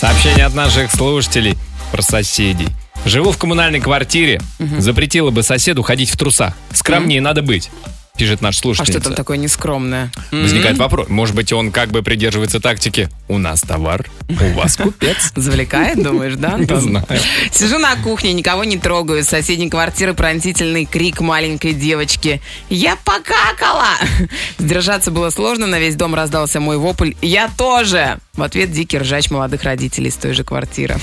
[0.00, 1.58] Сообщение от наших слушателей
[1.92, 2.68] про соседей.
[3.04, 4.40] Живу в коммунальной квартире.
[4.78, 6.54] Запретила бы соседу ходить в трусах.
[6.72, 7.70] Скромнее надо быть,
[8.16, 8.92] пишет наш А слушатель.
[8.92, 10.10] что там такое нескромное?
[10.30, 11.08] Возникает вопрос.
[11.08, 15.32] Может быть, он как бы придерживается тактики «У нас товар, у вас купец».
[15.36, 17.06] Завлекает, думаешь, да, Не знаю.
[17.52, 19.24] Сижу на кухне, никого не трогаю.
[19.24, 22.40] С соседней квартиры пронзительный крик маленькой девочки.
[22.68, 23.94] «Я покакала!»
[24.58, 27.12] Сдержаться было сложно, на весь дом раздался мой вопль.
[27.22, 30.96] «Я тоже!» В ответ дикий ржач молодых родителей с той же квартиры.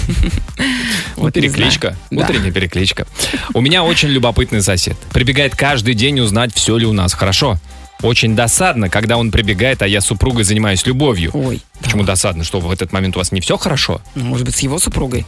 [1.17, 1.95] Вот перекличка.
[2.09, 3.05] Утренняя перекличка.
[3.53, 4.97] У меня очень любопытный сосед.
[5.11, 7.57] Прибегает каждый день узнать, все ли у нас хорошо.
[8.03, 11.31] Очень досадно, когда он прибегает, а я супругой занимаюсь любовью.
[11.33, 12.43] Ой, Почему досадно?
[12.43, 14.01] Что в этот момент у вас не все хорошо?
[14.13, 15.25] ну, может быть, с его супругой?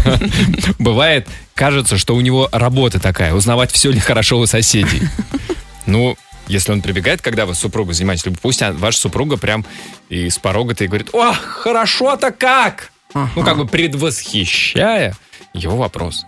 [0.80, 5.02] Бывает, кажется, что у него работа такая, узнавать, все ли хорошо у соседей.
[5.86, 6.16] Ну,
[6.48, 9.64] если он прибегает, когда вы супругой занимаетесь любовью, пусть а, ваша супруга прям
[10.08, 12.90] и с порога-то и говорит, о, хорошо-то как?
[13.14, 15.14] Ну, как бы предвосхищая
[15.54, 16.26] его вопрос.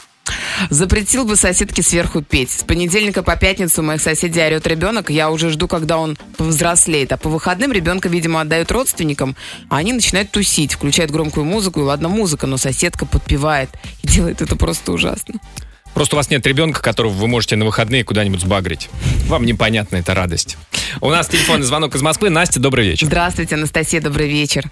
[0.70, 2.50] Запретил бы соседке сверху петь.
[2.50, 5.10] С понедельника по пятницу у моих соседей орет ребенок.
[5.10, 7.12] Я уже жду, когда он повзрослеет.
[7.12, 9.36] А по выходным ребенка, видимо, отдают родственникам,
[9.68, 11.80] а они начинают тусить, включают громкую музыку.
[11.80, 13.70] И ладно, музыка, но соседка подпевает.
[14.02, 15.34] И делает это просто ужасно.
[15.94, 18.90] Просто у вас нет ребенка, которого вы можете на выходные куда-нибудь сбагрить.
[19.28, 20.56] Вам непонятна эта радость.
[21.00, 22.30] У нас телефонный звонок из Москвы.
[22.30, 23.06] Настя, добрый вечер.
[23.06, 24.64] Здравствуйте, Анастасия, добрый вечер.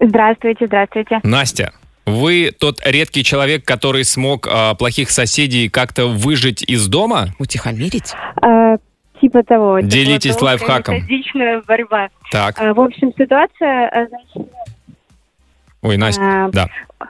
[0.00, 1.20] Здравствуйте, здравствуйте.
[1.22, 1.72] Настя,
[2.06, 7.34] вы тот редкий человек, который смог а, плохих соседей как-то выжить из дома?
[7.38, 8.14] Утихомирить?
[8.40, 8.76] А,
[9.20, 9.78] типа того.
[9.80, 11.62] это Делитесь была долгая, лайфхаком.
[11.66, 12.08] борьба.
[12.30, 12.60] Так.
[12.60, 14.08] А, в общем, ситуация...
[14.08, 14.50] значит,
[15.86, 16.66] Ой, Настя, а, да.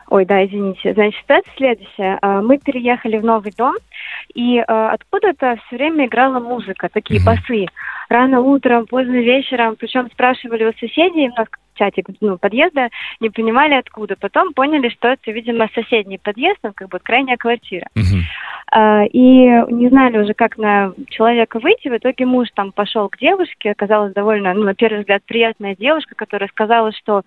[0.08, 0.92] Ой, да, извините.
[0.94, 2.18] Значит, ситуация следующая.
[2.20, 3.74] А, Мы переехали в новый дом,
[4.34, 7.26] и а, откуда-то все время играла музыка, такие Мгм.
[7.26, 7.66] басы.
[8.08, 9.76] Рано утром, поздно вечером.
[9.76, 12.88] Причем спрашивали у соседей, у нас чатик ну, подъезда,
[13.20, 14.16] не понимали откуда.
[14.18, 17.86] Потом поняли, что это, видимо, соседний подъезд, ну, как бы крайняя квартира.
[18.72, 21.88] А, И не знали уже, как на человека выйти.
[21.88, 23.70] В итоге муж там пошел к девушке.
[23.70, 27.22] Оказалась довольно, ну, на первый взгляд, приятная девушка, которая сказала, что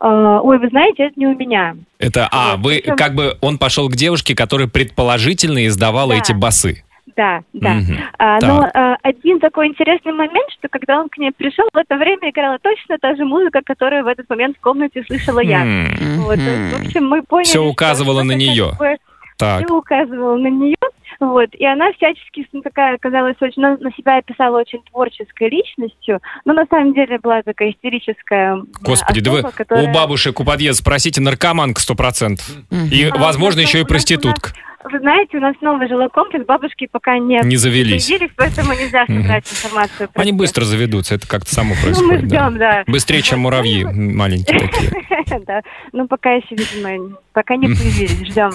[0.00, 1.74] ой, вы знаете, это не у меня.
[1.98, 6.18] Это, а, Вот, вы, причем- как бы, он пошел к девушке, которая предположительно издавала Да.
[6.20, 6.82] эти басы.
[7.16, 7.74] Да, да.
[7.74, 7.98] Мгм.
[8.18, 8.70] А, но Так.
[8.74, 12.58] а, один такой интересный момент, что когда он к ней пришел, в это время играла
[12.60, 15.62] точно та же музыка, которую в этот момент в комнате слышала я.
[15.64, 15.88] М,
[16.24, 18.68] Вот, в общем, мы поняли, что указывало на что-то неё.
[18.70, 18.96] как бы
[19.38, 19.64] Так.
[19.66, 20.76] всё указывало на нее,
[21.20, 26.20] вот, и она всячески ну, такая оказалась очень, на, на себя описала очень творческой личностью,
[26.44, 30.44] но на самом деле была такая истерическая Господи, да вы особа, которая- у бабушек у
[30.44, 32.46] подъезда спросите, наркоманка сто процентов.
[32.90, 34.52] И, А, возможно, еще и нас- проститутка.
[34.88, 38.06] Вы знаете, у нас новый жилой комплекс, бабушки пока не, Не завелись.
[38.06, 40.08] появились, поэтому нельзя собрать информацию.
[40.12, 42.28] про Они быстро заведутся, это как-то само Ну, мы происходит.
[42.28, 42.46] да.
[42.48, 42.84] ждем, да.
[42.86, 44.92] Быстрее, чем муравьи м, маленькие такие.
[45.46, 45.62] Да,
[45.92, 48.50] ну пока еще, видимо, пока не появились, ждем.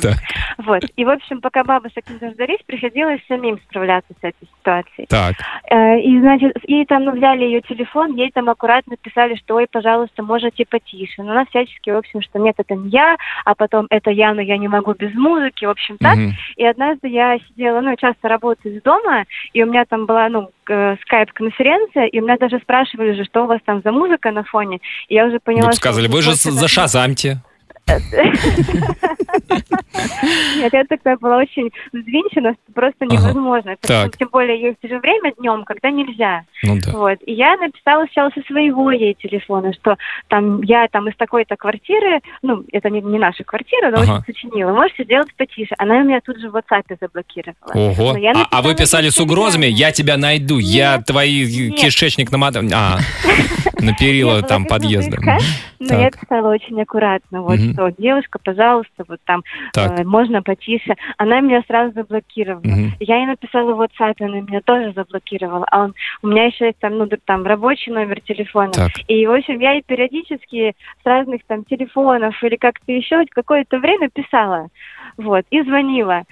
[0.57, 0.81] Вот.
[0.95, 5.05] И, в общем, пока бабушек не дождались, приходилось самим справляться с этой ситуацией.
[5.07, 5.35] Так.
[5.69, 9.67] Э, И, значит, ей там, ну, взяли ее телефон, ей там аккуратно писали, что, ой,
[9.71, 11.21] пожалуйста, можете потише.
[11.21, 14.41] Но она всячески, в общем, что нет, это не я, а потом это я, но
[14.41, 16.17] я не могу без музыки, в общем, так.
[16.17, 16.33] Мгм.
[16.55, 20.49] И однажды я сидела, ну, часто работаю из дома, и у меня там была, ну,
[20.67, 24.43] э, скайп-конференция, и у меня даже спрашивали же, что у вас там за музыка на
[24.43, 24.79] фоне.
[25.07, 27.41] И я уже поняла, что сказали, вот вы же просто за Шазамте.
[30.57, 33.13] Нет, я тогда была очень взвинчена, что просто Ага.
[33.13, 33.75] невозможно.
[33.81, 34.17] Так.
[34.17, 36.43] Тем более есть же время днем, когда нельзя.
[36.63, 36.91] Ну да.
[36.91, 37.19] Вот.
[37.25, 42.21] И я написала сначала со своего ей телефона, что там я там из такой-то квартиры,
[42.41, 44.13] ну, это не, не наша квартира, но Ага.
[44.25, 44.71] очень сочинила.
[44.71, 45.73] Можете сделать потише.
[45.77, 47.71] Она меня тут же в WhatsApp заблокировала.
[47.73, 48.15] Ого.
[48.35, 49.65] А, а вы писали с угрозами?
[49.65, 51.79] Я тебя найду, я Нет.
[51.79, 52.69] кишечник намотаю.
[52.73, 52.99] А,
[53.81, 55.17] на перила Я там была подъезда.
[55.17, 59.43] безумно искать, Но я писала очень аккуратно, вот что, девушка, пожалуйста, вот там
[59.75, 60.95] э, можно потише.
[61.17, 62.61] Она меня сразу заблокировала.
[62.99, 65.65] Я ей написала в WhatsApp, она меня тоже заблокировала.
[65.71, 68.71] А он, у меня еще есть там, ну, там рабочий номер телефона.
[69.07, 74.09] И, в общем, я ей периодически с разных там телефонов или как-то еще какое-то время
[74.09, 74.67] писала.
[75.17, 76.23] Вот, и звонила.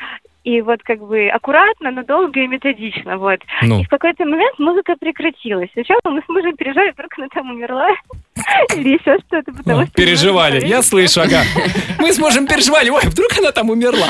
[0.44, 3.40] И вот как бы аккуратно, но долго и методично, вот.
[3.62, 3.82] Ну.
[3.82, 5.70] И в какой-то момент музыка прекратилась.
[5.74, 7.90] Сначала мы с мужем переживали, вдруг она там умерла
[8.76, 9.94] или еще что-то, потому Ну, что...
[9.96, 10.66] Переживали.
[10.66, 11.42] Я слышу, ага.
[12.00, 12.90] Мы с мужем переживали.
[12.90, 14.08] Ой, вдруг она там умерла.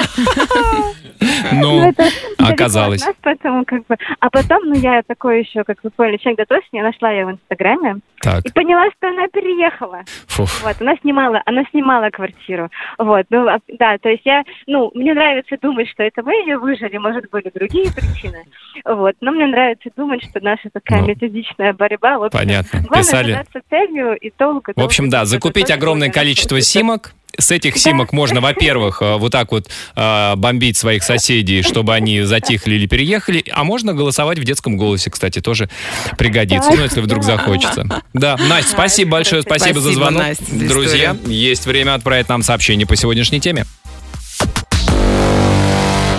[1.51, 3.05] Ну, далеко оказалось.
[3.05, 3.95] нас, поэтому как бы...
[4.19, 7.31] А потом, ну, я такой еще, как вы поняли, человек дотошный, я нашла ее в
[7.31, 8.45] Инстаграме Так.
[8.45, 10.01] и поняла, что она переехала.
[10.27, 10.63] Фуф.
[10.63, 12.69] Вот, она снимала, она снимала квартиру.
[12.97, 16.57] Вот, ну, а, да, то есть я, ну, мне нравится думать, что это мы ее
[16.57, 18.45] выжили, может, были другие причины.
[18.85, 22.17] Вот, но мне нравится думать, что наша такая Ну, методичная борьба.
[22.19, 22.79] В общем, понятно.
[22.81, 23.45] Главное Писали.
[23.69, 24.73] целью и долго.
[24.75, 27.13] В общем, да, закупить огромное количество симок.
[27.37, 32.21] С этих симок можно, во-первых, э, вот так вот э, бомбить своих соседей, чтобы они
[32.21, 35.69] затихли или переехали, а можно голосовать в детском голосе, кстати, тоже
[36.17, 37.85] пригодится, ну, если вдруг захочется.
[38.13, 40.21] Да, Настя, спасибо большое, спасибо за Спасибо, звонок.
[40.21, 43.65] Настя, за Друзья, есть время отправить нам сообщение по сегодняшней теме.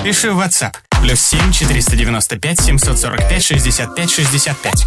[0.05, 0.75] Пиши в WhatsApp.
[1.03, 4.87] Плюс 7 495 745 65 65.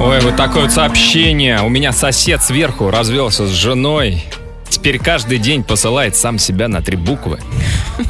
[0.00, 1.60] Ой, вот такое вот сообщение.
[1.62, 4.22] У меня сосед сверху развелся с женой.
[4.68, 7.40] Теперь каждый день посылает сам себя на три буквы.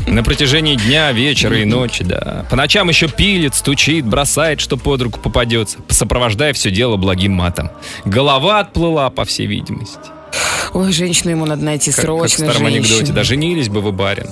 [0.07, 2.45] На протяжении дня, вечера и ночи, да.
[2.51, 7.71] По ночам еще пилит, стучит, бросает, что под руку попадется, сопровождая все дело благим матом.
[8.05, 10.18] Голова отплыла, по всей видимости.
[10.75, 12.51] Ой, женщину ему надо найти Как, как в срочно.
[12.51, 12.95] старом женщину.
[12.95, 13.13] анекдоте.
[13.13, 14.29] Да женились бы вы, барин.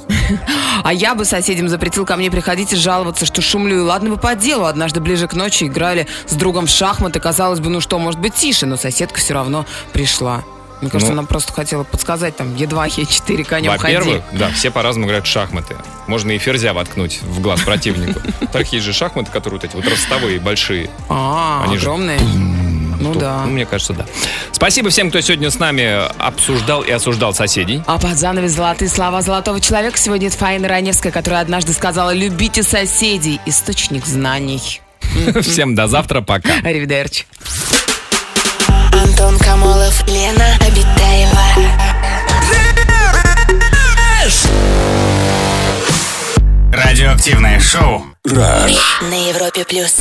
[0.84, 3.78] А я бы соседям запретил ко мне приходить и жаловаться, что шумлю.
[3.78, 4.64] И ладно бы по делу.
[4.66, 7.20] Однажды ближе к ночи играли с другом в шахматы.
[7.20, 10.44] Казалось бы, ну что, может быть, тише, но соседка все равно пришла.
[10.82, 11.20] Мне кажется, Ну.
[11.20, 13.94] она просто хотела подсказать там Е2, Е4, конем ходи.
[13.96, 15.74] Во-первых, да, все по-разному играют в шахматы.
[16.06, 18.20] Можно и ферзя воткнуть в глаз противнику.
[18.52, 20.90] Так есть же шахматы, которые вот эти вот ростовые, большие.
[21.08, 22.20] А, огромные.
[23.06, 23.42] Ну Тут, да.
[23.44, 24.04] Ну, мне кажется, да.
[24.52, 27.82] Спасибо всем, кто сегодня с нами обсуждал и осуждал соседей.
[27.86, 32.62] А под занавес золотые слова золотого человека сегодня это Фаина Раневская, которая однажды сказала «Любите
[32.62, 34.80] соседей, источник знаний».
[35.42, 36.54] Всем до завтра, пока.
[36.64, 37.24] Аривидерчи.
[38.92, 41.46] Антон Камолов, Лена Обитаева.
[46.72, 48.04] Радиоактивное шоу.
[48.24, 49.00] Раш.
[49.02, 49.96] На Европе плюс.